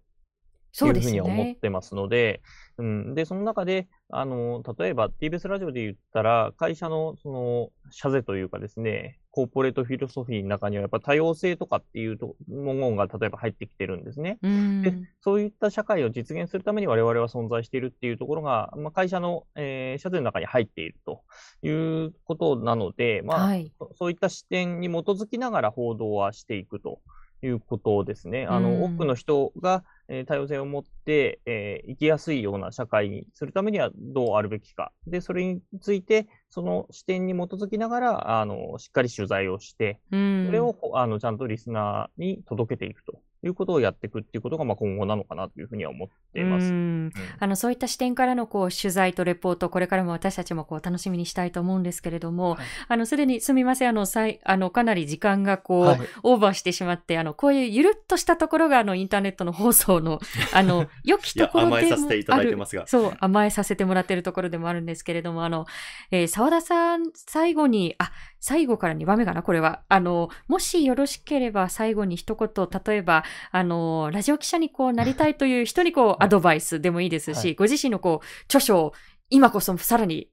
[0.77, 1.55] そですいううふうには思っね。
[1.55, 2.43] てますので、
[2.79, 14.39] うん、で、その中で、あの、例えば TBS ラジオで言ったら、会社のその、社税というかですね、コーポレートフィロソフィーの中にはやっぱ多様性とかっていうと文言が例えば入ってきてるんですね。
[14.43, 21.23] うんでそういった社会を実現するために我々は存在しているっていうところが、まあ、会社の、えー社税の中に入っていると
[21.63, 23.73] いうことなので、まあ、はい。
[23.77, 27.01] そそういった視点に基づきながら報道はしていくと
[27.47, 28.47] いうことですね。
[28.47, 34.93] あうんの、多くの人が、えー多様性を持って、えー生きやすいような社会にするためにはどうあるべきか。
[35.07, 46.67] で、それについて、その視点に基づきながら、あの、しっかり取材をして、うんそれを、あの、ちゃんとリスナーに届けていくということをやっていくっていうことが、まあ、今後なのかなというふうには思っています。
[46.67, 46.73] うん。
[46.73, 46.77] う
[47.09, 47.13] ん。
[47.39, 52.67] あのそういった視点からのこう取材とレポート、これからも私たちもこう楽しみにしたいと思うんですけれども、はい。
[52.89, 56.01] あのすでにすみません、あのさいあのかなり時間がこう、はい。
[56.23, 60.21] オーバーしてしまって、あのこういうゆるっとしたところがあのインターネットの放送の
[60.53, 61.87] あの良きところでもある。
[61.87, 62.77] 甘えさせていただいてます。
[62.77, 65.67] がそう甘えさせてもらっているところでもあるんですけれども、あの、
[66.11, 68.11] えー澤田さん最後にあ
[68.47, 69.85] 最後から2番目かな、これは。
[69.89, 77.55] あの、もしよろしければ最後に一言、例えば、あの、ラジオ記者にこうなりたいという人にこうアドバイスでもいいですし、はい。
[77.55, 78.93] ご自身のこう著書を
[79.31, 80.29] 今こそさらに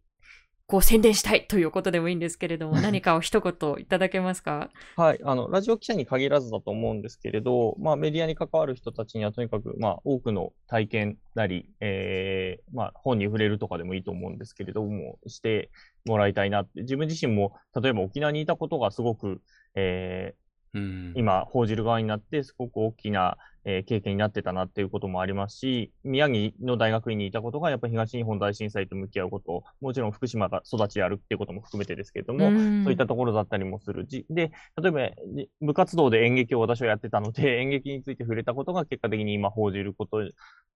[0.72, 4.70] こう宣伝したいということでもいいんですけれども、 何かを一言いただけますか？
[4.96, 5.20] はい。
[5.22, 15.72] あの、ラジオ記者に限らずだと思うんですけれど、まあ、メディアに関わる人たちにはとにかく、まあ、多くの体験なり、えーまあ、本に触れるとかでもいいと思うんですけれども、して
[16.06, 19.42] もらいたいなって、自分自身も、例えば沖縄にいたことがすごく、
[19.76, 20.36] え
[20.74, 34.06] うんー今、報じる側になって、すごく大きな、えー経験になってたなっていうこともありますし、宮城の大学院にいたことが、やっぱり東日本大震災と向き合うこと、もちろん福島が育ちであるっていうことも含めてですけれども、んそういったところだったりもする。
[34.08, 34.52] じで、
[34.82, 40.22] 例えば、じ部活動で演劇を私はやってたので、 演劇について触れたことが結果的に今報じること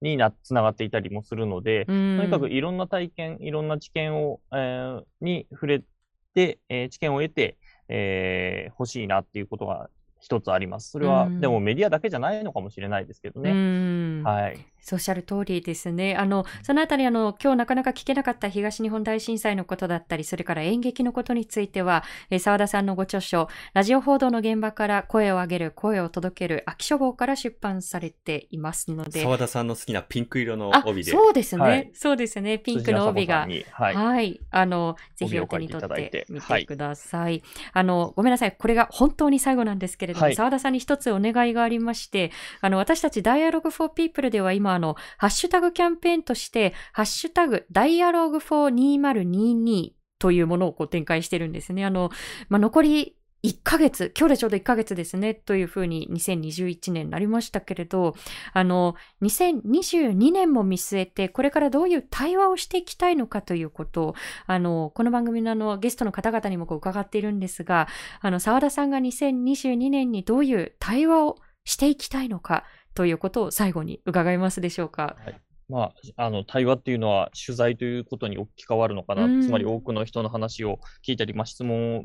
[0.00, 5.82] にな、つながっていたりもするので、ととにかくいろんな体験、いろんな知見を、えーに触れ
[6.34, 7.58] て、えー知見を得て、
[7.88, 9.88] えー欲しいなっていうことが
[10.20, 10.90] 一つあります。
[10.90, 13.52] それは、うんでもメディアだけじゃないのかもしれないですけどうね。
[13.52, 14.58] んはい。
[14.86, 16.14] そうおっしゃる通りですね。
[16.14, 29.22] あの、そのあたり、あの、今日なかなか聞けなかった東日本大震災のことだったり、それから演劇のことについては、えー澤田さんのご著書、ラジオ報道の現場から声を上げる、声を届ける、秋書房から出版されていますので。
[29.22, 31.10] 澤田さんの好きなピンク色のあ帯で。
[31.10, 32.60] そうですね、はいそうですね。
[32.60, 33.46] ピンクの帯が。
[33.48, 34.40] 辻田さんには、はいい。
[34.52, 37.42] あの、ぜひお手に取ってみてください。
[37.72, 38.52] あの、ごめんなさい。
[38.56, 42.30] これが本当に最後なんですけれども、はい澤田さんに一つお願いがありまして、
[42.60, 51.84] あの、私たち Dialogue for People では今、あの、ハッシュタグキャンペーンとして、ハッシュタグ Dialogue for 2022というものをこう展開してるんですね。
[51.84, 52.10] あの、
[52.48, 53.16] まあ、残り
[53.46, 58.16] 1ヶ月、今日でちょうど1ヶ月ですね、というふうに2021年になりましたけれど、
[58.52, 64.14] あの、2022年も見据えて、これからどういう対話をしていきたいのかということを、
[64.46, 67.86] あの、この番組のあの、ゲストの方々にもこう伺っているんですが、
[68.20, 72.64] あの、沢田さんが2022年にどういう対話をしていきたいのか
[72.96, 75.16] ということを最後に伺いますでしょうか。
[75.68, 79.24] まあ、あの、対話っていうのは取材ということに置き換わるのかな。
[79.24, 82.04] うんつまり多くの人の話を聞いたり、まあ、質問を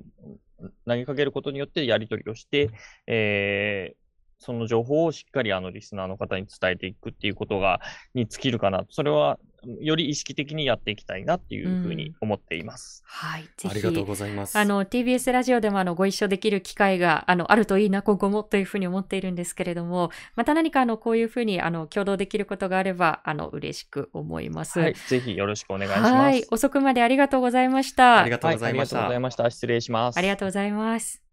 [0.88, 2.70] 投げかけることによってやり取りをして、
[3.08, 4.02] えー
[4.44, 7.80] その情報をしっかりあのリスナーの方に伝えていくっていうことが、
[8.16, 8.86] に尽きるかな。
[8.90, 9.38] それは、
[9.80, 13.04] より意識的にやっていきたいなっていうふうに思っています。
[13.06, 13.44] はい。
[13.44, 13.68] ぜひ。
[13.70, 14.58] ありがとうございます。
[14.58, 24.80] あの、TBS ラジオでもあの、ご一緒できる機会が、あの、あるといいな、今後もというふうに思っているんですけれども、また何かあの、こういうふうに、あの、共同できることがあれば、あの、嬉しく思います。
[24.80, 24.94] はい。
[24.94, 26.14] ぜひよろしくお願いします。
[26.14, 26.46] はい。
[26.50, 28.22] 遅くまでありがとうございました。
[28.22, 28.98] ありがとうございました。
[28.98, 29.50] はいありがとうございました。
[29.50, 30.18] 失礼します。
[30.18, 31.31] ありがとうございます。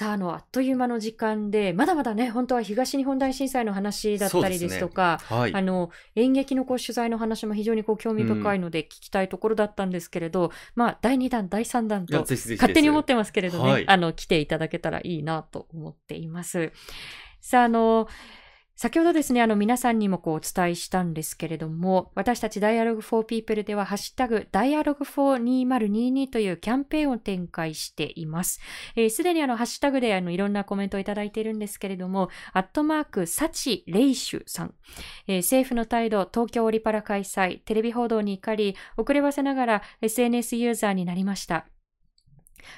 [0.00, 5.54] さあ、あの、あっという間の時間で、まだまだね、本当は東日本大震災の話だったりですとか、はい。
[5.54, 16.72] あの、演劇のこう取材の話も非常にこう興味深いので聞きたいところだったんですけれど、まあ、第2弾、第3弾と、勝手に思ってますけれどね、はいあの、来ていただけたらいいなと思っています。
[17.42, 18.08] さあ、あの、
[18.80, 28.58] 先ほどですね、あの皆さんにもこうお伝えしたんですけれども、私たち Dialogue for People では、ハッシュタグ Dialogue for 2022というキャンペーンを展開しています。
[28.96, 34.74] えーすでにあのハッシュタグであのいろんなコメントをいただいているんですけれども、アットマーク、サチ・レイシュさん、
[35.26, 41.66] えー政府の態度、東京オリパラ開催、テレビ報道に怒り、遅ればせながら SNS ユーザーになりました。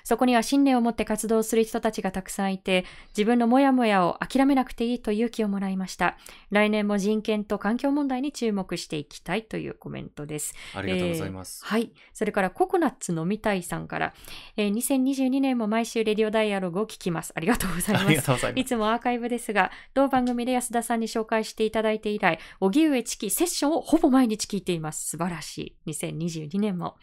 [0.04, 2.84] そこには信念を持って活動する人たちがたくさんいて、
[3.16, 6.16] 自分のモヤモヤを諦めなくていいと勇気をもらいました。
[6.50, 10.54] 来年も人権と環境問題に注目していきたいというコメントです。
[10.74, 11.62] ありがとうございます。
[11.64, 11.92] えーはい。
[12.12, 14.14] それから、ココナッツ飲みたいさんから、
[14.56, 17.32] えー2022年も毎週レディオダイアログを聞きます。
[17.34, 18.52] ありがとうございますいます。
[18.56, 25.10] いつもアーカイブですが、同番組で安田さんに紹介していただいて以来、荻上チキセッションをほぼ毎日聞いています。
[25.10, 25.90] 素晴らしい。
[25.90, 26.96] 2022年も。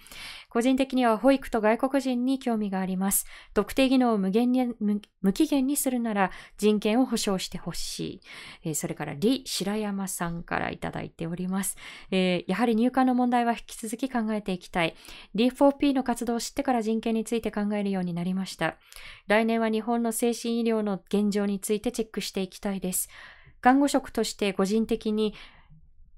[0.49, 3.25] 個人的には保育と外国人に興味があります。
[3.53, 8.21] 特定技能を無限に無無期限にするなら人権を保障してほしい。
[8.63, 11.77] えーそれから、李白山さんからいただいております。
[12.11, 14.95] えーやはり入管の問題は引き続き考えていきたい。
[15.35, 18.77] D4P の活動を知ってから人権について考えるようになりました。
[19.27, 23.09] 来年は日本の精神医療の現状についてチェックしていきたいです。
[23.61, 25.33] 看護職として個人的に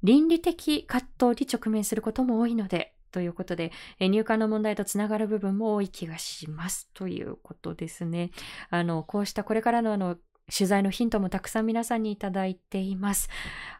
[0.03, 6.89] 倫理的葛藤に直面することも多いので、ということで、えー入管の問題とつながる部分も多い気がします。
[6.93, 8.31] ということですね。
[8.69, 10.17] あの、こうしたこれからのあの、
[10.51, 13.29] 取材のヒントもたくさん皆さんにいただいています。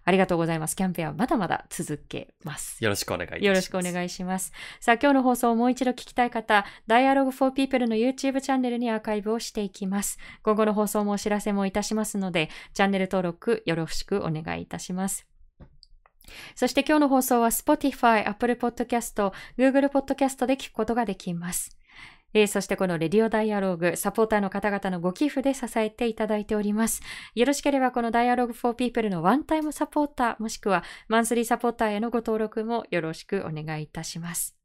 [0.06, 0.76] ありがとうございます。
[0.76, 2.82] キャンペーンはまだまだ続けます。
[2.84, 3.46] よろしくお願いします。
[3.46, 4.54] よろしくお願いします。
[4.80, 10.18] さあ、今日の放送をもう一度聞きたい方、Dialogue for People の YouTube チャンネルにアーカイブをしていきます。
[10.44, 15.31] 今後の放送もお知らせもいたしますので、チャンネル登録よろしくお願いいたします。
[16.56, 21.78] そして今日の放送は Spotify、Apple Podcast、Google Podcast で聞くことができます。
[22.34, 27.02] えーそしてこのレディオダイアローグ、サポーターの方々のご寄付で支えていただいております。
[27.36, 34.56] よろしければこのダイアログ for People のワンタイムサポーター、もしくはマンスリーサポーターへのご登録もよろしくお願いいたします。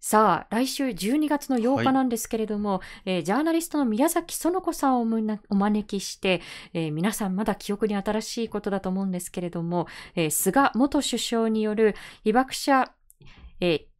[0.00, 5.06] さあ、来週12月の8日なんですけれども、えージャーナリストの宮崎園子さんを
[5.50, 6.40] お招きして、
[6.72, 11.94] えー皆さんまだ記憶に新しいことだと思うんですけれども、えー菅元首相による
[12.24, 12.92] 被爆者、
[13.60, 13.90] えー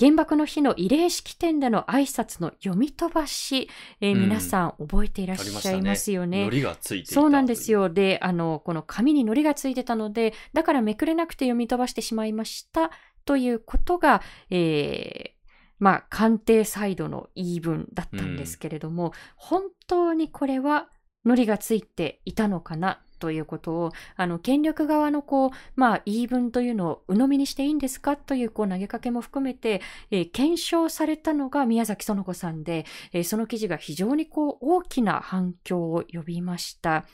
[0.00, 3.68] 原爆の日の慰霊式典での挨拶の読み飛ばし、
[4.00, 6.42] えーうん皆さん覚えていらっしゃいますよね。
[6.42, 7.70] 海苔がついていたそうなんです。
[7.70, 7.88] よ。
[7.88, 12.90] で、あの、この紙に糊がついてたので、だからめくれなくて読み飛ばしてしまいました
[13.24, 15.42] ということが、えー
[15.78, 20.88] まあ、官邸サイドの言い分だったんですけれども、本当にこれは
[21.24, 37.06] 糊がついていたのかなということを、あの、権力側のこう、まあ、言い分というのを鵜呑みにしていいんですかというこう投げかけも含めて、えー検証されたのが宮崎園子さんで、えーその記事が非常にこう大きな反響を呼びました。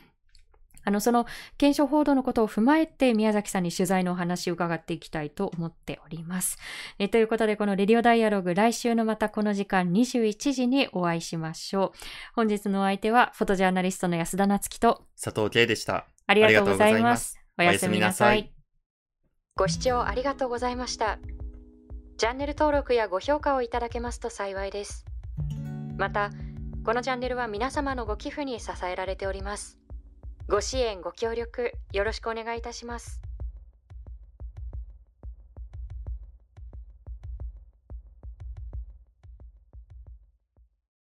[0.89, 1.27] あの、その
[1.59, 6.57] 検証報道のことを踏まえて宮崎さんに取材のお話を伺っていきたいと思っております。
[6.99, 11.99] えーということで、このレディオダイアログ、来週のまたこの時間21時にお会いしましょう。
[12.35, 16.07] 本日のお相手は、フォトジャーナリストの安田なつきと、佐藤圭でした。
[16.27, 17.39] ありがとうございます。
[17.59, 18.53] おおやすみなさいやすみなさい。
[19.57, 21.19] ご視聴ありがとうございました。
[22.17, 25.05] チャンネル登録やご評価をいただけますと幸いです。
[25.99, 26.31] また、
[26.83, 29.79] このチャンネルは皆様のご寄付に支えられております。
[30.51, 33.21] ご支援、ご協力、よろしくお願いいたします。